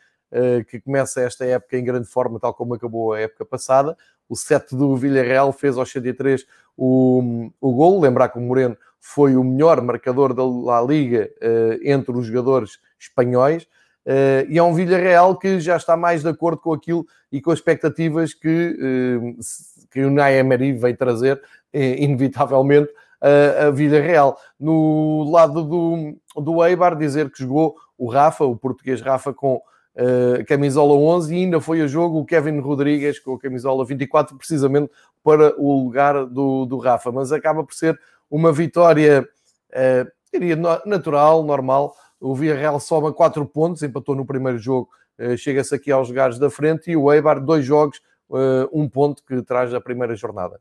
[0.69, 3.97] que começa esta época em grande forma, tal como acabou a época passada.
[4.29, 6.45] O 7 do Villarreal fez aos 103
[6.77, 8.01] o, o gol.
[8.01, 13.65] Lembrar que o Moreno foi o melhor marcador da Liga uh, entre os jogadores espanhóis.
[14.05, 17.51] Uh, e é um Villarreal que já está mais de acordo com aquilo e com
[17.51, 18.77] as expectativas que,
[19.19, 19.37] uh,
[19.91, 21.41] que o Naya Emery veio trazer,
[21.73, 24.39] inevitavelmente, a Villarreal.
[24.59, 29.61] No lado do, do Eibar, dizer que jogou o Rafa, o português Rafa, com
[29.99, 34.37] Uh, camisola 11 e ainda foi a jogo o Kevin Rodrigues com a camisola 24,
[34.37, 34.93] precisamente
[35.25, 37.11] para o lugar do, do Rafa.
[37.11, 37.99] Mas acaba por ser
[38.31, 39.29] uma vitória,
[39.71, 40.57] uh, diria,
[40.87, 41.97] natural, normal.
[42.21, 46.49] O Villarreal soma 4 pontos, empatou no primeiro jogo, uh, chega-se aqui aos lugares da
[46.49, 50.61] frente e o Eibar, dois jogos, uh, um ponto que traz a primeira jornada.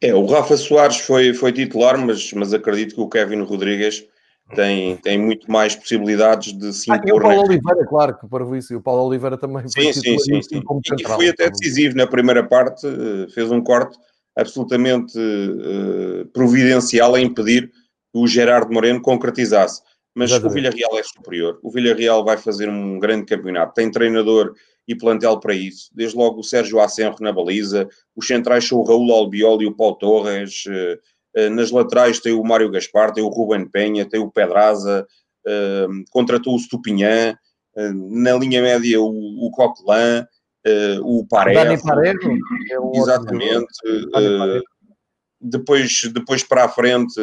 [0.00, 4.06] É, o Rafa Soares foi, foi titular, mas, mas acredito que o Kevin Rodrigues
[4.54, 7.02] tem, tem muito mais possibilidades de se impor.
[7.04, 9.82] Ah, e o Paulo Oliveira, claro, que para isso, e o Paulo Oliveira também sim,
[9.82, 10.62] foi sim, sim, sim.
[10.98, 12.86] E foi até decisivo na primeira parte,
[13.32, 13.96] fez um corte
[14.36, 19.82] absolutamente uh, providencial a impedir que o Gerardo Moreno concretizasse.
[20.14, 20.50] Mas Exatamente.
[20.50, 21.58] o Villarreal é superior.
[21.62, 23.74] O Villarreal vai fazer um grande campeonato.
[23.74, 24.54] Tem treinador
[24.86, 25.90] e plantel para isso.
[25.92, 27.88] Desde logo o Sérgio Asenro na baliza.
[28.14, 30.64] Os centrais são o Raul Albiol e o Paulo Torres.
[30.66, 30.98] Uh,
[31.52, 35.06] nas laterais tem o Mário Gaspar, tem o Ruben Penha, tem o Pedraza.
[36.10, 37.36] contratou o Stupinhã.
[37.94, 40.24] na linha média o, o Coquelin
[41.02, 41.58] o Parejo.
[41.60, 43.66] É exatamente.
[45.40, 47.20] Depois, depois para a frente,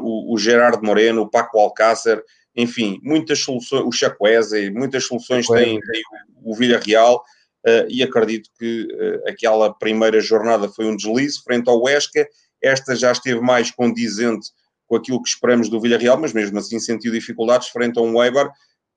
[0.00, 2.22] o, o, Gerardo Moreno, o Paco Alcácer,
[2.54, 6.02] enfim, muitas soluções, o Chacuese, muitas soluções tem, tem
[6.42, 7.22] o, o Villarreal.
[7.64, 12.26] Uh, e acredito que uh, aquela primeira jornada foi um deslize frente ao Huesca.
[12.62, 14.50] Esta já esteve mais condizente
[14.86, 18.50] com aquilo que esperamos do Villarreal, mas mesmo assim sentiu dificuldades frente a um Weber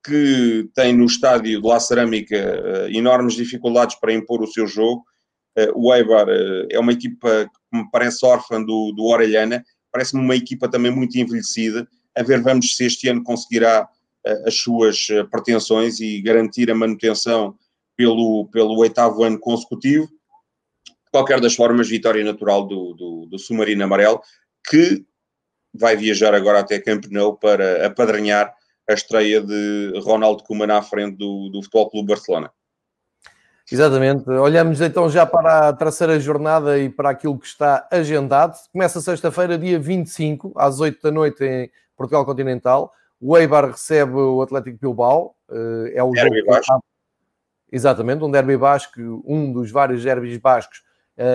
[0.06, 5.04] que tem no estádio de La Cerâmica uh, enormes dificuldades para impor o seu jogo.
[5.58, 10.21] Uh, o Eibar uh, é uma equipa que me parece órfã do, do Orelhana, parece-me
[10.21, 11.88] uma equipa também muito envelhecida.
[12.15, 13.88] A ver, vamos se este ano conseguirá
[14.47, 17.56] as suas pretensões e garantir a manutenção
[17.95, 20.08] pelo, pelo oitavo ano consecutivo.
[21.15, 24.19] Qualquer das formas, vitória natural do, do, do Submarino Amarelo,
[24.69, 25.06] que
[25.73, 28.54] vai viajar agora até Camp Nou para apadrinhar
[28.86, 32.51] a estreia de Ronaldo Koeman à frente do, do Futebol Clube Barcelona.
[33.71, 34.30] Exatamente.
[34.30, 38.58] Olhamos então já para a terceira jornada e para aquilo que está agendado.
[38.73, 42.91] Começa sexta-feira, dia 25, às 8 da noite em Portugal Continental.
[43.21, 45.34] O Eibar recebe o Atlético Bilbao.
[45.49, 46.51] Eh, é o derby jogo...
[46.51, 46.84] Basco.
[47.71, 50.84] Exatamente, um derby basco, um dos vários derbys bascos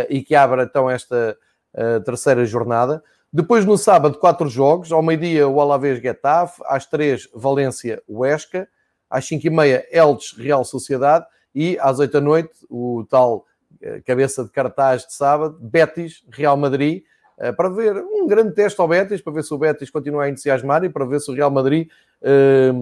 [0.08, 1.36] e que abre então esta
[1.72, 3.02] eh, terceira jornada.
[3.32, 4.90] Depois, no sábado, quatro jogos.
[4.90, 6.60] Ao meio-dia, o Alavés Getafe.
[6.66, 8.68] Às três, Valência Huesca.
[9.08, 11.24] Às cinco e meia, Eldes Real Sociedade.
[11.54, 13.46] E às oito da noite, o tal
[13.80, 17.04] eh, cabeça de cartaz de sábado, Betis Real Madrid.
[17.38, 20.28] Eh, para ver um grande teste ao Betis, para ver se o Betis continua a
[20.28, 21.88] entusiasmar e para ver se o Real Madrid
[22.22, 22.72] eh,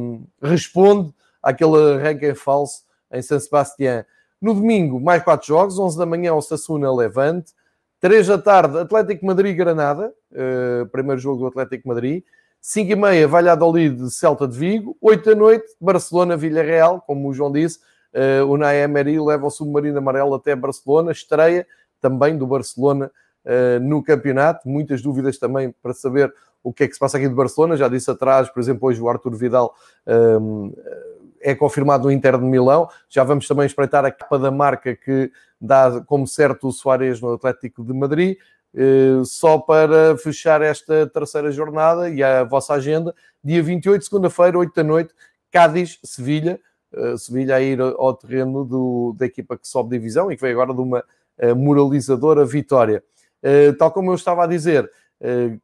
[0.42, 4.04] responde àquele arranque falso em San Sebastián.
[4.40, 5.78] No domingo, mais quatro jogos.
[5.78, 7.52] 11 da manhã, o Sassuna Levante.
[8.00, 12.22] 3 da tarde, Atlético Madrid-Granada, uh, primeiro jogo do Atlético Madrid.
[12.60, 14.96] 5 e meia, Valladolid, Celta de Vigo.
[15.00, 17.80] 8 da noite, Barcelona-Villarreal, como o João disse.
[18.14, 21.66] Uh, o Naemeri leva o submarino amarelo até Barcelona, estreia
[22.00, 23.10] também do Barcelona
[23.44, 24.68] uh, no campeonato.
[24.68, 27.76] Muitas dúvidas também para saber o que é que se passa aqui de Barcelona.
[27.76, 29.74] Já disse atrás, por exemplo, hoje o Arthur Vidal
[30.40, 30.72] um,
[31.40, 32.88] é confirmado no Inter de Milão.
[33.08, 37.32] Já vamos também espreitar a capa da marca que dá como certo o Soares no
[37.32, 38.36] Atlético de Madrid.
[38.74, 44.74] Uh, só para fechar esta terceira jornada e a vossa agenda, dia 28, segunda-feira, 8
[44.74, 45.14] da noite,
[45.50, 46.60] Cádiz, Sevilha.
[46.92, 50.54] Uh, Sevilha a ir ao terreno do, da equipa que sobe divisão e que veio
[50.54, 53.02] agora de uma uh, moralizadora vitória.
[53.78, 54.90] tal como eu estava a dizer,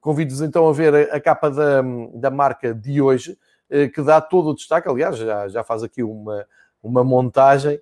[0.00, 1.82] convido-vos então a ver a, capa da,
[2.14, 3.36] da marca de hoje,
[3.92, 4.88] que dá todo o destaque.
[4.88, 6.46] Aliás, já, já faz aqui uma,
[6.82, 7.80] uma montagem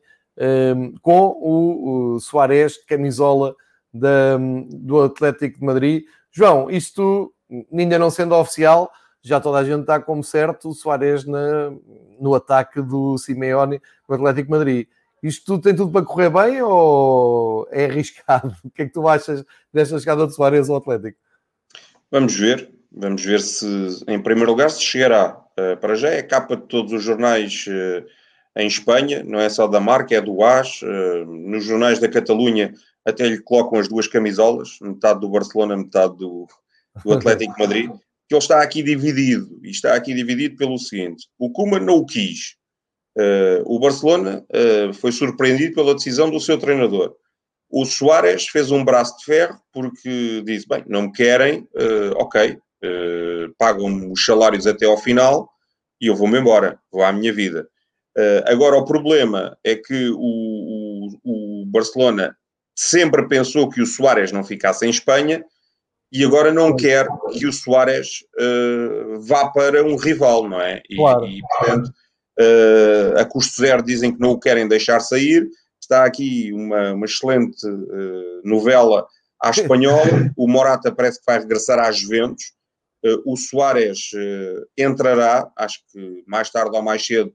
[0.76, 3.54] um, com o, Soares, camisola
[3.92, 4.38] da,
[4.70, 6.04] do Atlético de Madrid.
[6.30, 7.32] João, isto
[7.72, 8.90] ainda não sendo oficial,
[9.20, 11.72] já toda a gente está como certo o Soares na,
[12.18, 14.88] no ataque do Simeone no Atlético de Madrid.
[15.22, 18.56] Isto tem tudo para correr bem ou é arriscado?
[18.64, 21.18] O que é que tu achas desta chegada de Soares ao Atlético?
[22.10, 22.72] Vamos ver.
[22.94, 25.41] Vamos ver se, em primeiro lugar, se chegará.
[25.58, 28.06] Uh, para já é capa de todos os jornais uh,
[28.56, 30.80] em Espanha, não é só da marca, é do AS.
[30.82, 36.16] Eh, nos jornais da Catalunha até lhe colocam as duas camisolas, metade do Barcelona, metade
[36.16, 36.46] do,
[37.04, 37.90] do Atlético Madrid,
[38.28, 42.06] que ele está aqui dividido, e está aqui dividido pelo seguinte, o Kuma não o
[42.06, 42.56] quis,
[43.18, 47.14] uh, o Barcelona uh, foi surpreendido pela decisão do seu treinador.
[47.70, 52.58] O Soares fez um braço de ferro porque disse, bem, não me querem, uh, ok,
[53.58, 55.52] pagam-me os salários até ao final
[56.02, 57.68] e eu vou-me embora, vou à minha vida.
[58.18, 60.18] Uh, agora, o problema é que o,
[61.24, 62.36] o, o, Barcelona
[62.76, 65.42] sempre pensou que o Soares não ficasse em Espanha
[66.12, 70.82] e agora não quer que o Soares uh, vá para um rival, não é?
[70.90, 71.26] E, claro.
[71.26, 71.90] e portanto,
[72.38, 75.48] uh, a custo zero dizem que não o querem deixar sair.
[75.80, 77.66] Está aqui uma, uma excelente
[78.44, 79.06] novela
[79.40, 80.32] à espanhola.
[80.36, 82.52] O Morata parece que vai regressar às Juventus.
[83.24, 84.10] O Soares
[84.78, 87.30] entrará, acho que mais tarde ou mais cedo,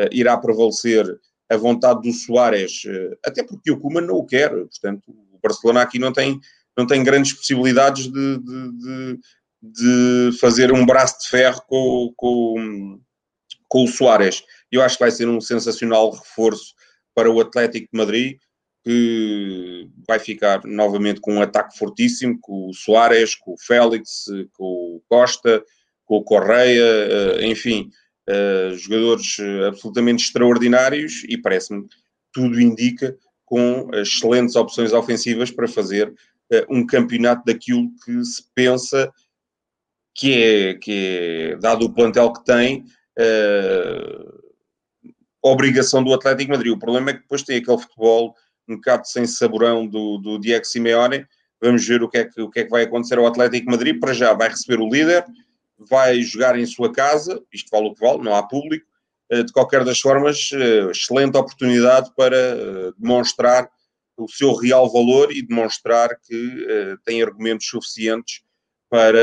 [0.00, 1.06] uh, irá prevalecer
[1.50, 2.82] a vontade do Soares,
[3.24, 6.40] até porque o Koeman não o quer, portanto, o Barcelona aqui não tem,
[6.76, 9.18] não tem grandes possibilidades de, de, de,
[9.62, 13.00] de fazer um braço de ferro com, com,
[13.68, 14.42] com o Soares.
[14.70, 16.74] Eu acho que vai ser um sensacional reforço
[17.14, 18.38] para o Atlético de Madrid,
[18.84, 24.96] que vai ficar novamente com um ataque fortíssimo, com o Soares, com o Félix, com
[24.96, 25.62] o Costa,
[26.04, 27.88] com o Correia, eh, enfim,
[28.28, 31.86] uh, jogadores eh, absolutamente extraordinários e parece-me
[32.32, 36.12] tudo indica com excelentes opções ofensivas para fazer
[36.68, 39.10] um campeonato daquilo que se pensa
[40.14, 42.84] que é, que é dado o plantel que tem,
[43.18, 44.42] uh,
[45.42, 46.72] obrigação do Atlético Madrid.
[46.72, 48.34] O problema é que depois tem aquele futebol
[48.72, 51.26] um bocado sem saborão do, do Diego Simeone.
[51.60, 53.98] Vamos ver o que, é que, o que é que vai acontecer ao Atlético Madrid.
[54.00, 55.24] Para já vai receber o líder,
[55.78, 58.86] vai jogar em sua casa, isto vale o que vale, não há público.
[59.32, 63.66] Eh, de qualquer das formas, eh, excelente oportunidade para eh, demonstrar
[64.14, 68.42] o seu real valor e demonstrar que tem argumentos suficientes
[68.90, 69.18] para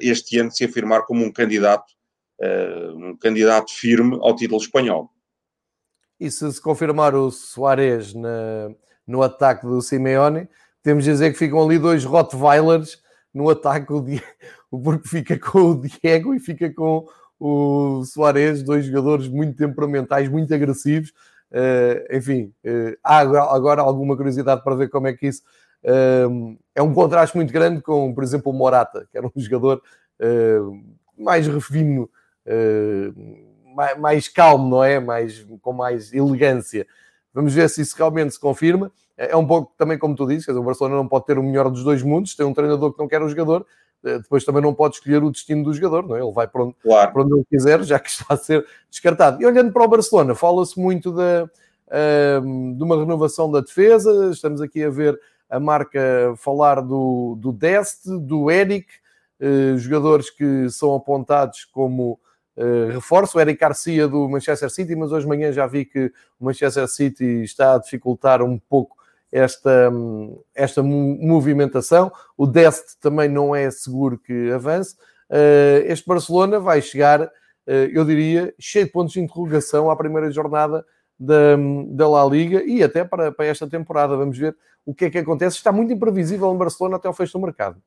[0.00, 1.84] este ano se afirmar como um candidato,
[2.96, 5.10] um candidato firme ao título espanhol.
[6.18, 8.74] E se se confirmar o Soares na,
[9.10, 10.48] no ataque do Simeone,
[10.82, 13.02] temos de dizer que ficam ali dois Rottweilers
[13.34, 13.86] no ataque,
[14.70, 17.06] porque fica com o Diego e fica com
[17.38, 21.12] o Soares, dois jogadores muito temperamentais, muito agressivos.
[21.50, 25.42] Uh, enfim, uh, há agora alguma curiosidade para ver como é que isso
[25.84, 29.82] uh, é um contraste muito grande com, por exemplo, o Morata, que era um jogador
[31.16, 32.10] mais refino,
[33.74, 35.00] mais, mais, calmo, não é?
[35.00, 36.86] Mais, com mais elegância.
[37.32, 38.90] Vamos ver se isso realmente se confirma.
[39.16, 41.84] É um pouco também como tu dizes, o Barcelona não pode ter o melhor dos
[41.84, 43.66] dois mundos, tem um treinador que não quer o jogador,
[44.02, 46.22] eh, depois também não pode escolher o destino do jogador, não é?
[46.22, 47.12] Ele vai para onde, claro.
[47.12, 49.42] para onde ele quiser, já que está a ser descartado.
[49.42, 54.60] E olhando para o Barcelona, fala-se muito da, uh, de uma renovação da defesa, estamos
[54.62, 55.20] aqui a ver
[55.50, 58.86] a marca falar do, do Dest, do Eric,
[59.40, 62.18] uh, jogadores que são apontados como
[62.60, 66.12] uh, reforço, o Eric Garcia do Manchester City, mas hoje de manhã já vi que
[66.38, 69.00] o Manchester City está a dificultar um pouco
[69.32, 69.90] esta,
[70.54, 72.12] esta movimentação.
[72.36, 74.96] O Dest também não é seguro que avance.
[75.30, 77.22] Eh, este Barcelona vai chegar,
[77.66, 80.84] eh, eu diria, cheio de pontos de interrogação à primeira jornada
[81.18, 81.56] da,
[81.88, 84.16] da La Liga e até para, para esta temporada.
[84.16, 85.56] Vamos ver o que é que acontece.
[85.56, 87.80] Está muito imprevisível em Barcelona até ao fecho do mercado.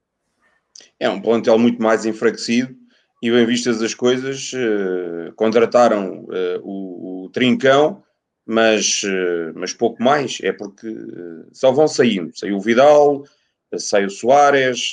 [0.99, 2.75] É um plantel muito mais enfraquecido
[3.23, 8.03] e bem vistas as coisas, uh, contrataram uh, o, o, Trincão
[8.45, 12.37] mas, eh, mas pouco mais, é porque eh, só vão saindo.
[12.37, 13.23] Saiu o Vidal,
[13.71, 14.91] eh, saiu o Soares,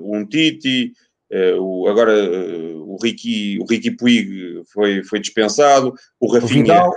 [0.00, 0.92] o Untiti,
[1.58, 2.12] o, agora
[2.76, 6.94] o Ricky, o Ricky Puig foi, foi dispensado, o Rafinha, o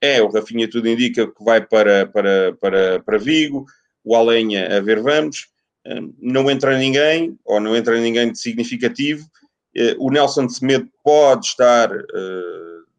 [0.00, 3.66] é, o Rafinha tudo indica que vai para, para, para, para Vigo,
[4.02, 5.48] o Alenha a ver vamos,
[6.18, 9.26] não entra ninguém, ou não entra ninguém de significativo,
[9.98, 11.90] o Nelson Semedo pode estar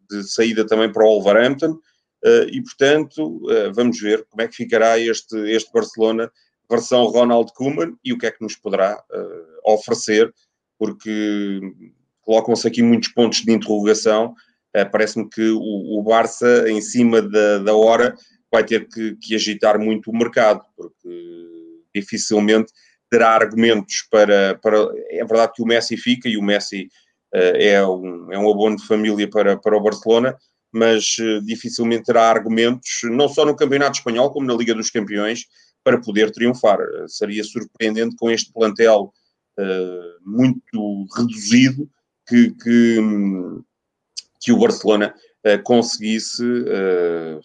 [0.10, 1.80] de saída também para o Wolverhampton,
[2.26, 3.42] Uh, e, portanto,
[3.76, 6.32] vamos ver como é que ficará este, este Barcelona
[6.70, 9.02] versão Ronald Koeman e o que é que nos poderá
[9.64, 10.34] oferecer,
[10.78, 11.62] porque
[12.22, 14.36] colocam-se aqui muitos pontos de interrogação.
[14.92, 18.16] Parece-me que o, o, Barça, em cima da, da hora,
[18.52, 21.10] vai ter que, que, agitar muito o mercado, porque
[21.96, 22.72] dificilmente
[23.10, 24.78] terá argumentos para, para.
[25.10, 26.90] É verdade que o Messi fica e o Messi
[27.34, 30.36] é, um, é um abono de família para, para o Barcelona,
[30.72, 35.46] mas uh, dificilmente terá argumentos, não só no Campeonato Espanhol, como na Liga dos Campeões,
[35.84, 36.80] para poder triunfar.
[36.80, 39.14] Uh, seria surpreendente com este plantel
[39.60, 41.90] uh, muito reduzido
[42.28, 42.98] que, que,
[44.42, 45.14] que o Barcelona
[45.64, 46.44] conseguisse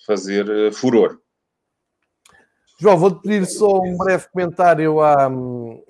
[0.05, 1.22] fazer furor.
[2.79, 5.31] João, vou-te pedir só um breve comentário à,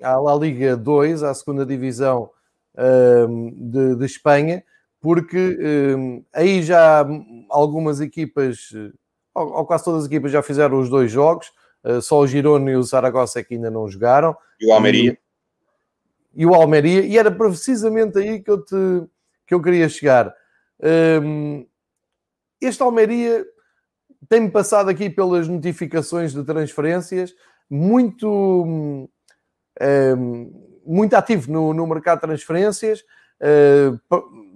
[0.01, 2.29] à La Liga 2, à segunda divisão
[2.75, 4.63] de, de Espanha
[5.03, 5.59] porque
[5.97, 7.05] um, aí já
[7.49, 8.69] algumas equipas,
[9.35, 11.51] ou, ou, quase todas as equipas, já fizeram os dois jogos.
[11.83, 14.33] Uh, só o Girona e o Zaragoza é que ainda não jogaram.
[14.61, 15.19] E o Almeria.
[16.33, 18.75] E, e, o Almeria, e era precisamente aí que eu, te,
[19.45, 20.33] que eu queria chegar.
[21.21, 21.67] Um,
[22.61, 23.45] este Almeria
[24.29, 27.33] tem-me passado aqui pelas notificações de transferências
[27.69, 29.07] muito, um,
[30.85, 33.03] muito ativo no, no mercado de transferências.
[33.41, 33.99] Uh,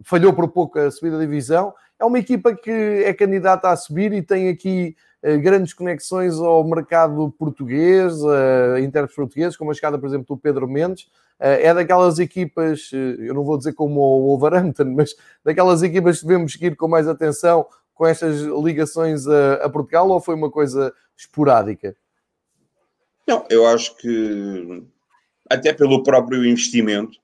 [0.04, 1.74] falhou por pouco a subida da divisão.
[2.00, 6.64] É uma equipa que é candidata a subir e tem aqui uh, grandes conexões ao
[6.64, 11.10] mercado português, uh, intérpretes portugueses, como a chegada, por exemplo, do Pedro Mendes.
[11.40, 15.16] É daquelas equipas, eu não vou dizer como o Wolverhampton, mas
[15.46, 17.68] daquelas equipas que devemos seguir com mais atenção
[17.98, 21.96] com estas ligações a, a Portugal ou foi uma coisa esporádica?
[23.28, 24.84] Não, eu acho que
[25.50, 27.18] até pelo próprio investimento,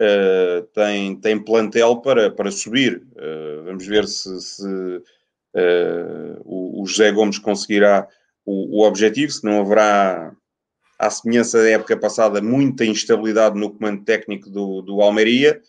[0.00, 3.02] uh, tem, tem plantel para, para subir.
[3.12, 8.08] Uh, vamos ver se, se uh, o, o, José Gomes conseguirá
[8.44, 10.34] o, o, objetivo, se não haverá,
[10.98, 15.60] à semelhança da época passada, muita instabilidade no comando técnico do, do Almeria.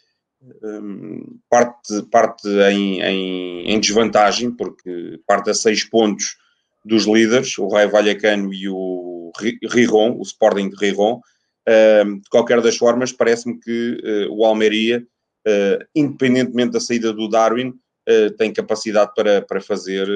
[0.63, 6.35] Um, parte parte em, em, em, desvantagem, porque parte a seis pontos
[6.83, 9.31] dos líderes, o Raio Vallecano e o
[9.69, 11.21] Riron, o Sporting de Riron,
[11.67, 15.05] de qualquer das formas, parece-me que uh, o Almeria,
[15.47, 20.07] uh, independentemente da saída do Darwin, uh, tem capacidade para, para fazer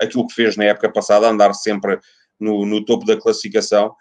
[0.00, 1.98] aquilo que fez na época passada, andar sempre
[2.38, 3.94] no, no topo da classificação.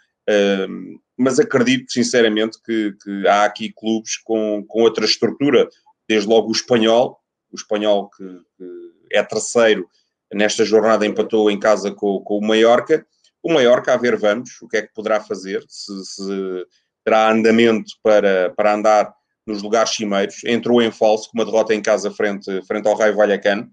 [1.18, 5.68] Mas acredito sinceramente que, que, há aqui clubes com, com outra estrutura,
[6.08, 7.20] desde logo o espanhol,
[7.52, 8.66] o espanhol que, que
[9.12, 9.88] é terceiro
[10.34, 13.06] nesta jornada empatou em casa com, com o Mallorca,
[13.42, 16.66] o Mallorca, a ver, vamos, o que é que poderá fazer, se, se
[17.04, 19.14] terá andamento para, para andar
[19.46, 20.44] nos lugares cimeiros.
[20.44, 23.72] Entrou em falso com uma derrota em casa frente, frente ao Raio Vallecano,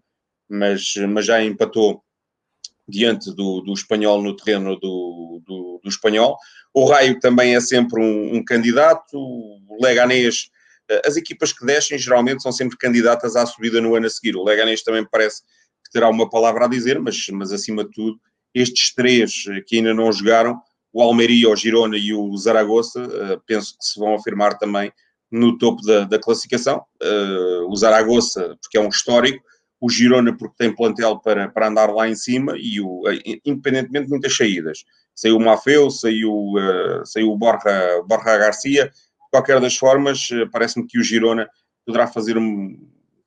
[0.49, 2.05] mas, mas já empatou
[2.89, 6.37] diante do, do espanhol no terreno do, do, do espanhol.
[6.73, 10.51] O Raio também é sempre um, um, candidato, o Leganês,
[10.91, 14.37] eh, as equipas que descem geralmente são sempre candidatas à subida no ano a seguir.
[14.37, 15.43] O Leganês também parece
[15.85, 18.19] que terá uma palavra a dizer, mas, mas acima de tudo
[18.55, 20.61] estes três eh, que ainda não jogaram,
[20.93, 24.93] o Almeria, o Girona e o Zaragoza, eh, penso que se vão afirmar também
[25.31, 26.85] no topo da, da classificação.
[27.67, 29.43] O Zaragoza, porque é um histórico,
[29.81, 33.03] o Girona, porque tem plantel para, para andar lá em cima, e o,
[33.45, 34.85] independentemente de muitas saídas.
[35.15, 38.87] Saiu o Mafeu, saiu, uh, saiu o Borja, Borja Garcia.
[38.87, 41.49] De qualquer das formas, uh, parece-me que o Girona
[41.85, 42.77] poderá fazer um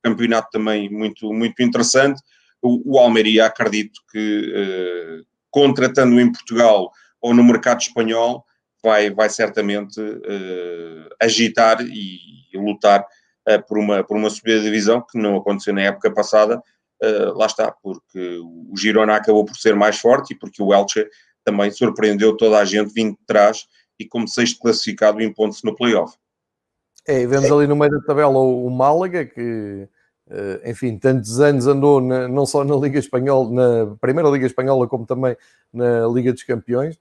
[0.02, 2.22] campeonato também muito, muito interessante.
[2.62, 6.92] O, o Almeria, acredito que, uh, contratando em Portugal
[7.22, 8.44] ou no mercado espanhol,
[8.84, 12.20] vai, vai certamente uh, agitar e,
[12.52, 13.06] e lutar
[13.68, 16.62] por, uma, por uma subida de divisão que não aconteceu na época passada.
[17.02, 21.08] Uh, lá está, porque o Girona acabou por ser mais forte e porque o Elche
[21.46, 23.68] também surpreendeu toda a gente vindo de trás
[24.00, 26.18] e como sexto classificado impondo-se no playoff.
[27.08, 29.88] É, e vemos ali no meio da tabela o, o Málaga, que,
[30.66, 35.06] enfim, tantos anos andou na, não só na Liga Espanhola, na Primeira Liga Espanhola, como
[35.06, 35.38] também
[35.72, 37.00] na Liga dos Campeões.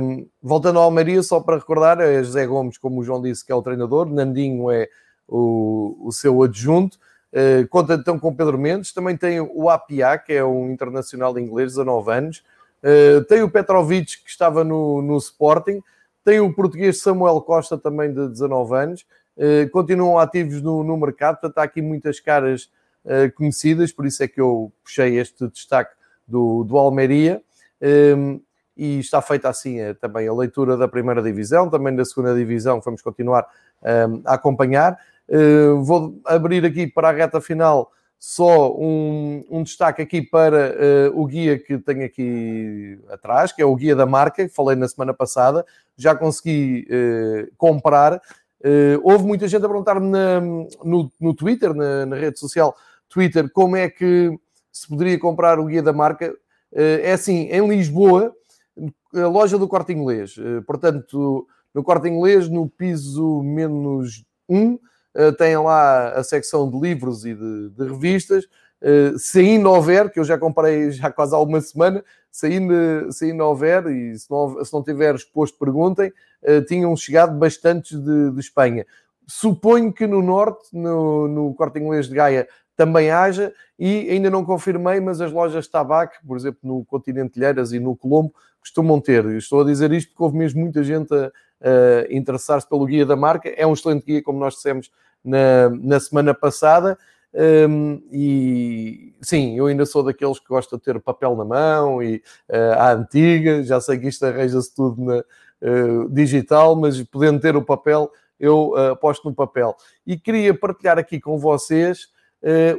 [0.00, 3.52] Um, voltando ao Almeria, só para recordar, é José Gomes, como o João disse, que
[3.52, 4.88] é o treinador, Nandinho é
[5.32, 6.98] o, o seu adjunto.
[7.32, 11.72] Uh, conta então com Pedro Mendes, também tem o Apia, que é um internacional inglês,
[11.72, 12.44] 19 anos.
[12.82, 15.82] Uh, tem o Petrovic, que estava no, no Sporting.
[16.22, 19.06] Tem o português Samuel Costa, também de 19 anos.
[19.36, 22.70] Uh, continuam ativos no, no mercado, portanto, há aqui muitas caras
[23.34, 25.90] conhecidas, por isso é que eu puxei este destaque
[26.24, 27.42] do, do Almeria
[28.76, 33.02] e está feita assim também a leitura da primeira divisão, também da segunda divisão, vamos
[33.02, 33.48] continuar
[33.82, 34.96] um, a acompanhar.
[35.28, 40.74] Uh, vou abrir aqui para a reta final só um, um destaque aqui para
[41.10, 44.76] uh, o guia que tenho aqui atrás, que é o guia da marca, que falei
[44.76, 45.64] na semana passada,
[45.96, 48.20] já consegui uh, comprar.
[49.02, 50.08] houve muita gente a perguntar-me
[50.84, 52.76] no, no Twitter, na, na rede social
[53.08, 54.30] Twitter, como é que
[54.70, 56.32] se poderia comprar o guia da marca.
[56.72, 58.32] é assim, em Lisboa,
[59.14, 60.36] a loja do Corte Inglês.
[60.38, 64.78] Eh, portanto, no Corte Inglês, no piso menos 1,
[65.14, 68.44] eh, tem lá a secção de livros e de, de revistas.
[68.82, 73.12] Uh, se ainda houver, que eu já comprei já quase há uma semana, se ainda,
[73.12, 77.96] se ainda houver, e se não, se não tiver exposto, perguntem, uh, tinham chegado bastantes
[77.96, 78.84] de, de, Espanha.
[79.24, 84.44] Suponho que no Norte, no, no Corte Inglês de Gaia, também haja, e ainda não
[84.44, 89.24] confirmei, mas as lojas Tabac, por exemplo, no Continente Lheiras e no Colombo, costumam ter.
[89.24, 93.04] Eu estou a dizer isto porque houve mesmo muita gente a, a interessar-se pelo guia
[93.04, 93.50] da marca.
[93.50, 94.90] É um excelente guia, como nós dissemos
[95.22, 96.96] na, na semana passada.
[97.34, 102.22] Um, e sim, eu ainda sou daqueles que gosta de ter papel na mão e
[102.50, 107.56] uh, à antiga, já sei que isto arranja-se tudo na, uh, digital, mas podendo ter
[107.56, 109.74] o papel, eu uh, aposto no papel.
[110.06, 112.10] E queria partilhar aqui com vocês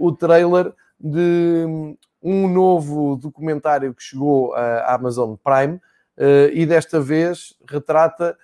[0.02, 7.54] o trailer de um novo documentário que chegou à Amazon Prime uh, e desta vez
[7.70, 8.38] retrata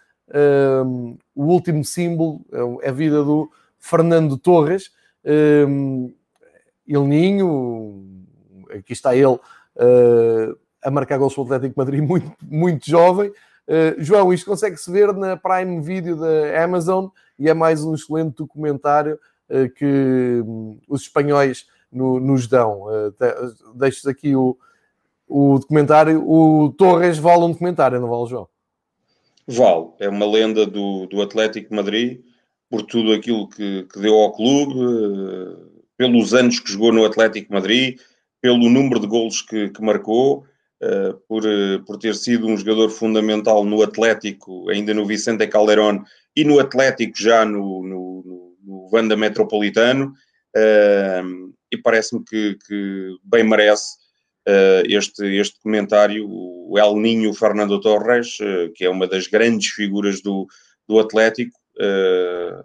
[0.86, 2.46] um, o último símbolo,
[2.82, 3.50] é a vida do
[3.80, 4.92] Fernando Torres,
[5.68, 6.14] um,
[6.88, 8.04] El Ninho,
[8.70, 13.30] aqui está ele uh, a marcar gols para Atlético Madrid muito, muito jovem.
[13.30, 17.08] Uh, João, isto consegue-se ver na Prime Video da Amazon
[17.38, 19.20] e é mais um excelente documentário
[19.50, 22.84] uh, que um, os espanhóis no, nos dão.
[22.84, 23.14] Uh,
[23.76, 24.58] deixo aqui o,
[25.28, 26.24] o documentário.
[26.28, 28.48] O Torres vale um documentário, não vale, João?
[29.48, 29.90] Vale.
[30.00, 32.22] É uma lenda do, do Atlético Madrid
[32.70, 37.52] por tudo aquilo que, que deu ao clube, uh, pelos anos que jogou no Atlético
[37.52, 38.00] Madrid,
[38.42, 40.46] pelo número de golos que, que marcou.
[40.82, 41.44] Uh, por,
[41.86, 47.18] por ter sido um jogador fundamental no Atlético, ainda no Vicente Calderón, e no Atlético
[47.18, 50.14] já no, no, no, no Vanda Metropolitano.
[50.56, 53.96] Uh, e parece-me que, que, bem merece
[54.48, 56.28] uh, este, este comentário.
[56.30, 60.48] O El Ninho Fernando Torres, uh, que é uma das grandes figuras do,
[60.88, 62.64] do Atlético, uh,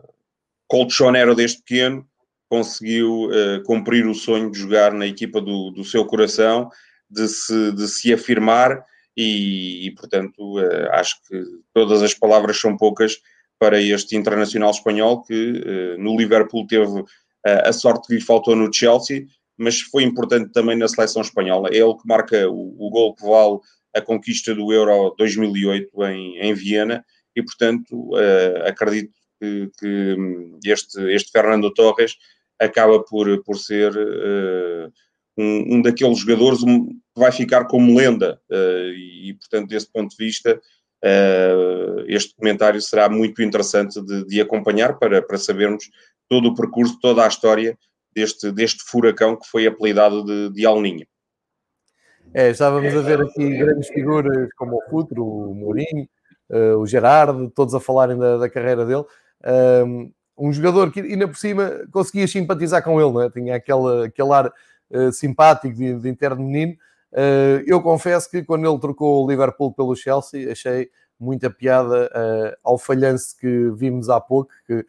[0.67, 2.07] colchonero desde pequeno,
[2.49, 6.69] conseguiu uh, cumprir o sonho de jogar na equipa do, do seu coração,
[7.11, 8.85] de se, de se afirmar
[9.17, 11.43] e, e portanto, uh, acho que
[11.73, 13.19] todas as palavras são poucas
[13.59, 17.05] para este internacional espanhol que uh, no Liverpool teve
[17.45, 19.27] a sorte que lhe faltou no Chelsea,
[19.57, 21.69] mas foi importante também na seleção espanhola.
[21.71, 23.59] É ele que marca o, o gol que vale
[23.95, 27.05] a conquista do Euro 2008 em, em Viena
[27.37, 30.17] e, portanto, uh, acredito que, que,
[30.71, 32.17] este, este Fernando Torres
[32.61, 34.93] acaba por, por ser uh,
[35.37, 40.25] um, um, daqueles jogadores que vai ficar como lenda uh, e, portanto, desse ponto de
[40.25, 40.61] vista,
[42.09, 45.91] este comentário será muito interessante de, de acompanhar para, para sabermos
[46.29, 47.77] todo o percurso, toda a história
[48.15, 51.07] deste, deste furacão que foi apelidado de, de Alninha.
[52.33, 56.09] É, estávamos a ver aqui grandes figuras como o Futuro, o Mourinho,
[56.51, 59.05] uh, o Gerardo, todos a falarem da, da carreira dele.
[59.87, 63.31] Um, um jogador que ainda por cima conseguia simpatizar com ele, não é?
[63.31, 64.53] tinha aquele, aquele ar
[64.91, 66.77] uh, simpático de, de interno menino.
[67.15, 72.57] Uh, eu confesso que quando ele trocou o Liverpool pelo Chelsea, achei muita piada uh,
[72.63, 74.85] ao falhanço que vimos há pouco, que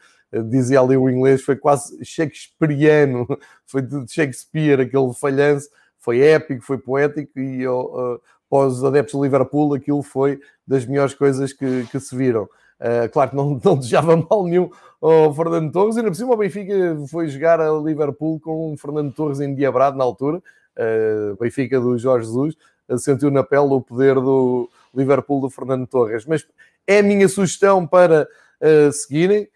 [0.50, 3.28] dizia ali o inglês, foi quase shakespeariano,
[3.66, 5.70] foi de Shakespeare aquele falhanço,
[6.00, 8.20] foi épico, foi poético e uh,
[8.50, 12.44] para os adeptos do Liverpool aquilo foi das melhores coisas que, que se viram.
[12.80, 14.70] Uh, claro que não, não desejava mal nenhum
[15.02, 18.78] ao Fernando Torres, e ainda por cima o Benfica foi jogar a Liverpool com o
[18.78, 20.42] Fernando Torres endiabrado na altura,
[20.78, 22.56] uh, Benfica do Jorge Jesus,
[22.88, 26.26] uh, sentiu na pele o poder do Liverpool do Fernando Torres.
[26.26, 26.46] Mas
[26.88, 28.28] é a minha sugestão para
[28.62, 29.48] uh, seguirem.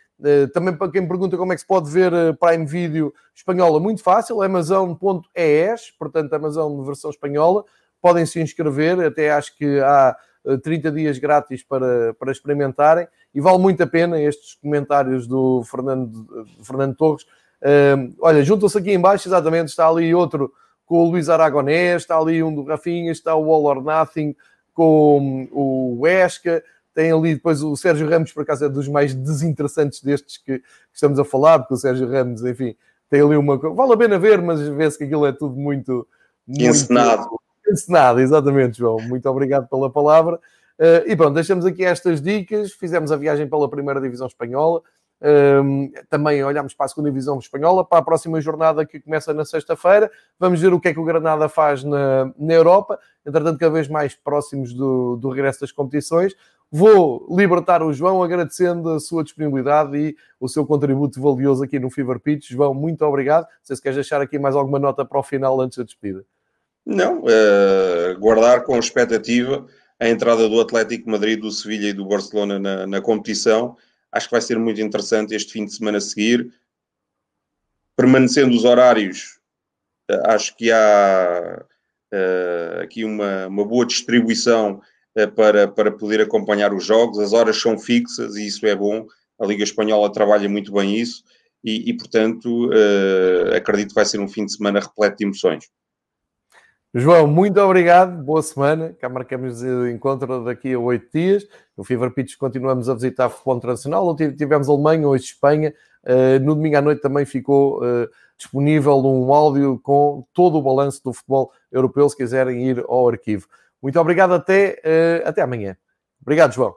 [0.53, 2.11] Também para quem pergunta como é que se pode ver
[2.41, 7.63] Prime Video espanhola, muito fácil, amazon.es, portanto, Amazon versão espanhola.
[8.01, 10.13] Podem se inscrever, até acho que há
[10.61, 16.23] 30 dias grátis para, para experimentarem e vale muito a pena estes comentários do Fernando,
[16.57, 17.25] do Fernando Torres.
[18.19, 20.51] Olha, juntam-se aqui embaixo, exatamente, está ali outro
[20.89, 24.35] com o Luís Aragonés, está ali um do Rafinha, está o All or Nothing
[24.73, 26.63] com o Esca,
[26.95, 30.65] tem ali depois o Sérgio Ramos, por acaso é dos mais desinteressantes destes que, que
[30.91, 32.75] estamos a falar, porque o Sérgio Ramos, enfim,
[33.07, 36.07] tem ali uma Vale a pena ver, mas vê-se que aquilo é tudo muito.
[36.47, 37.27] muito encenado.
[37.71, 38.97] Encenado, exatamente, João.
[38.97, 40.37] Muito obrigado pela palavra.
[40.79, 42.71] Uh, e pronto, deixamos aqui estas dicas.
[42.71, 44.81] Fizemos a viagem pela primeira divisão espanhola.
[46.09, 50.09] Também olhamos para a segunda divisão espanhola, para a próxima jornada que começa na sexta-feira.
[50.39, 52.99] Vamos ver o que é que o Granada faz na, na Europa.
[53.25, 56.33] Entretanto, cada vez mais próximos do, do regresso das competições.
[56.71, 61.89] Vou libertar o João agradecendo a sua disponibilidade e o seu contributo valioso aqui no
[61.89, 62.51] Fever Pitch.
[62.51, 63.43] João, muito obrigado.
[63.43, 66.23] Não sei se queres deixar aqui mais alguma nota para o final antes da despedida.
[66.85, 69.65] Não, uh, guardar com expectativa
[69.99, 73.75] a entrada do Atlético Madrid, do Sevilha e do Barcelona na, na competição
[74.11, 76.51] Acho que vai ser muito interessante este fim de semana a seguir.
[77.95, 79.39] Permanecendo os horários,
[80.09, 81.65] eh, acho que há
[82.13, 84.81] uh, aqui uma, uma boa distribuição
[85.17, 87.19] uh, para, para poder acompanhar os jogos.
[87.19, 89.05] As horas são fixas e isso é bom.
[89.39, 91.23] A Liga Espanhola trabalha muito bem isso
[91.63, 95.65] e, e portanto, uh, acredito que vai ser um fim de semana repleto de emoções.
[96.91, 98.95] João, muito obrigado, boa semana.
[98.99, 101.47] Cá marcamos o encontro daqui a oito dias.
[101.77, 104.15] No Fever Pitch continuamos a visitar futebol internacional.
[104.15, 105.71] Tivemos Alemanha, hoje Espanha.
[106.03, 111.03] Uh, no domingo à noite também ficou uh, disponível um áudio com todo o balanço
[111.03, 113.47] do futebol europeu, se quiserem ir ao arquivo.
[113.79, 115.77] Muito obrigado, até, uh, até amanhã.
[116.19, 116.73] Obrigado, João.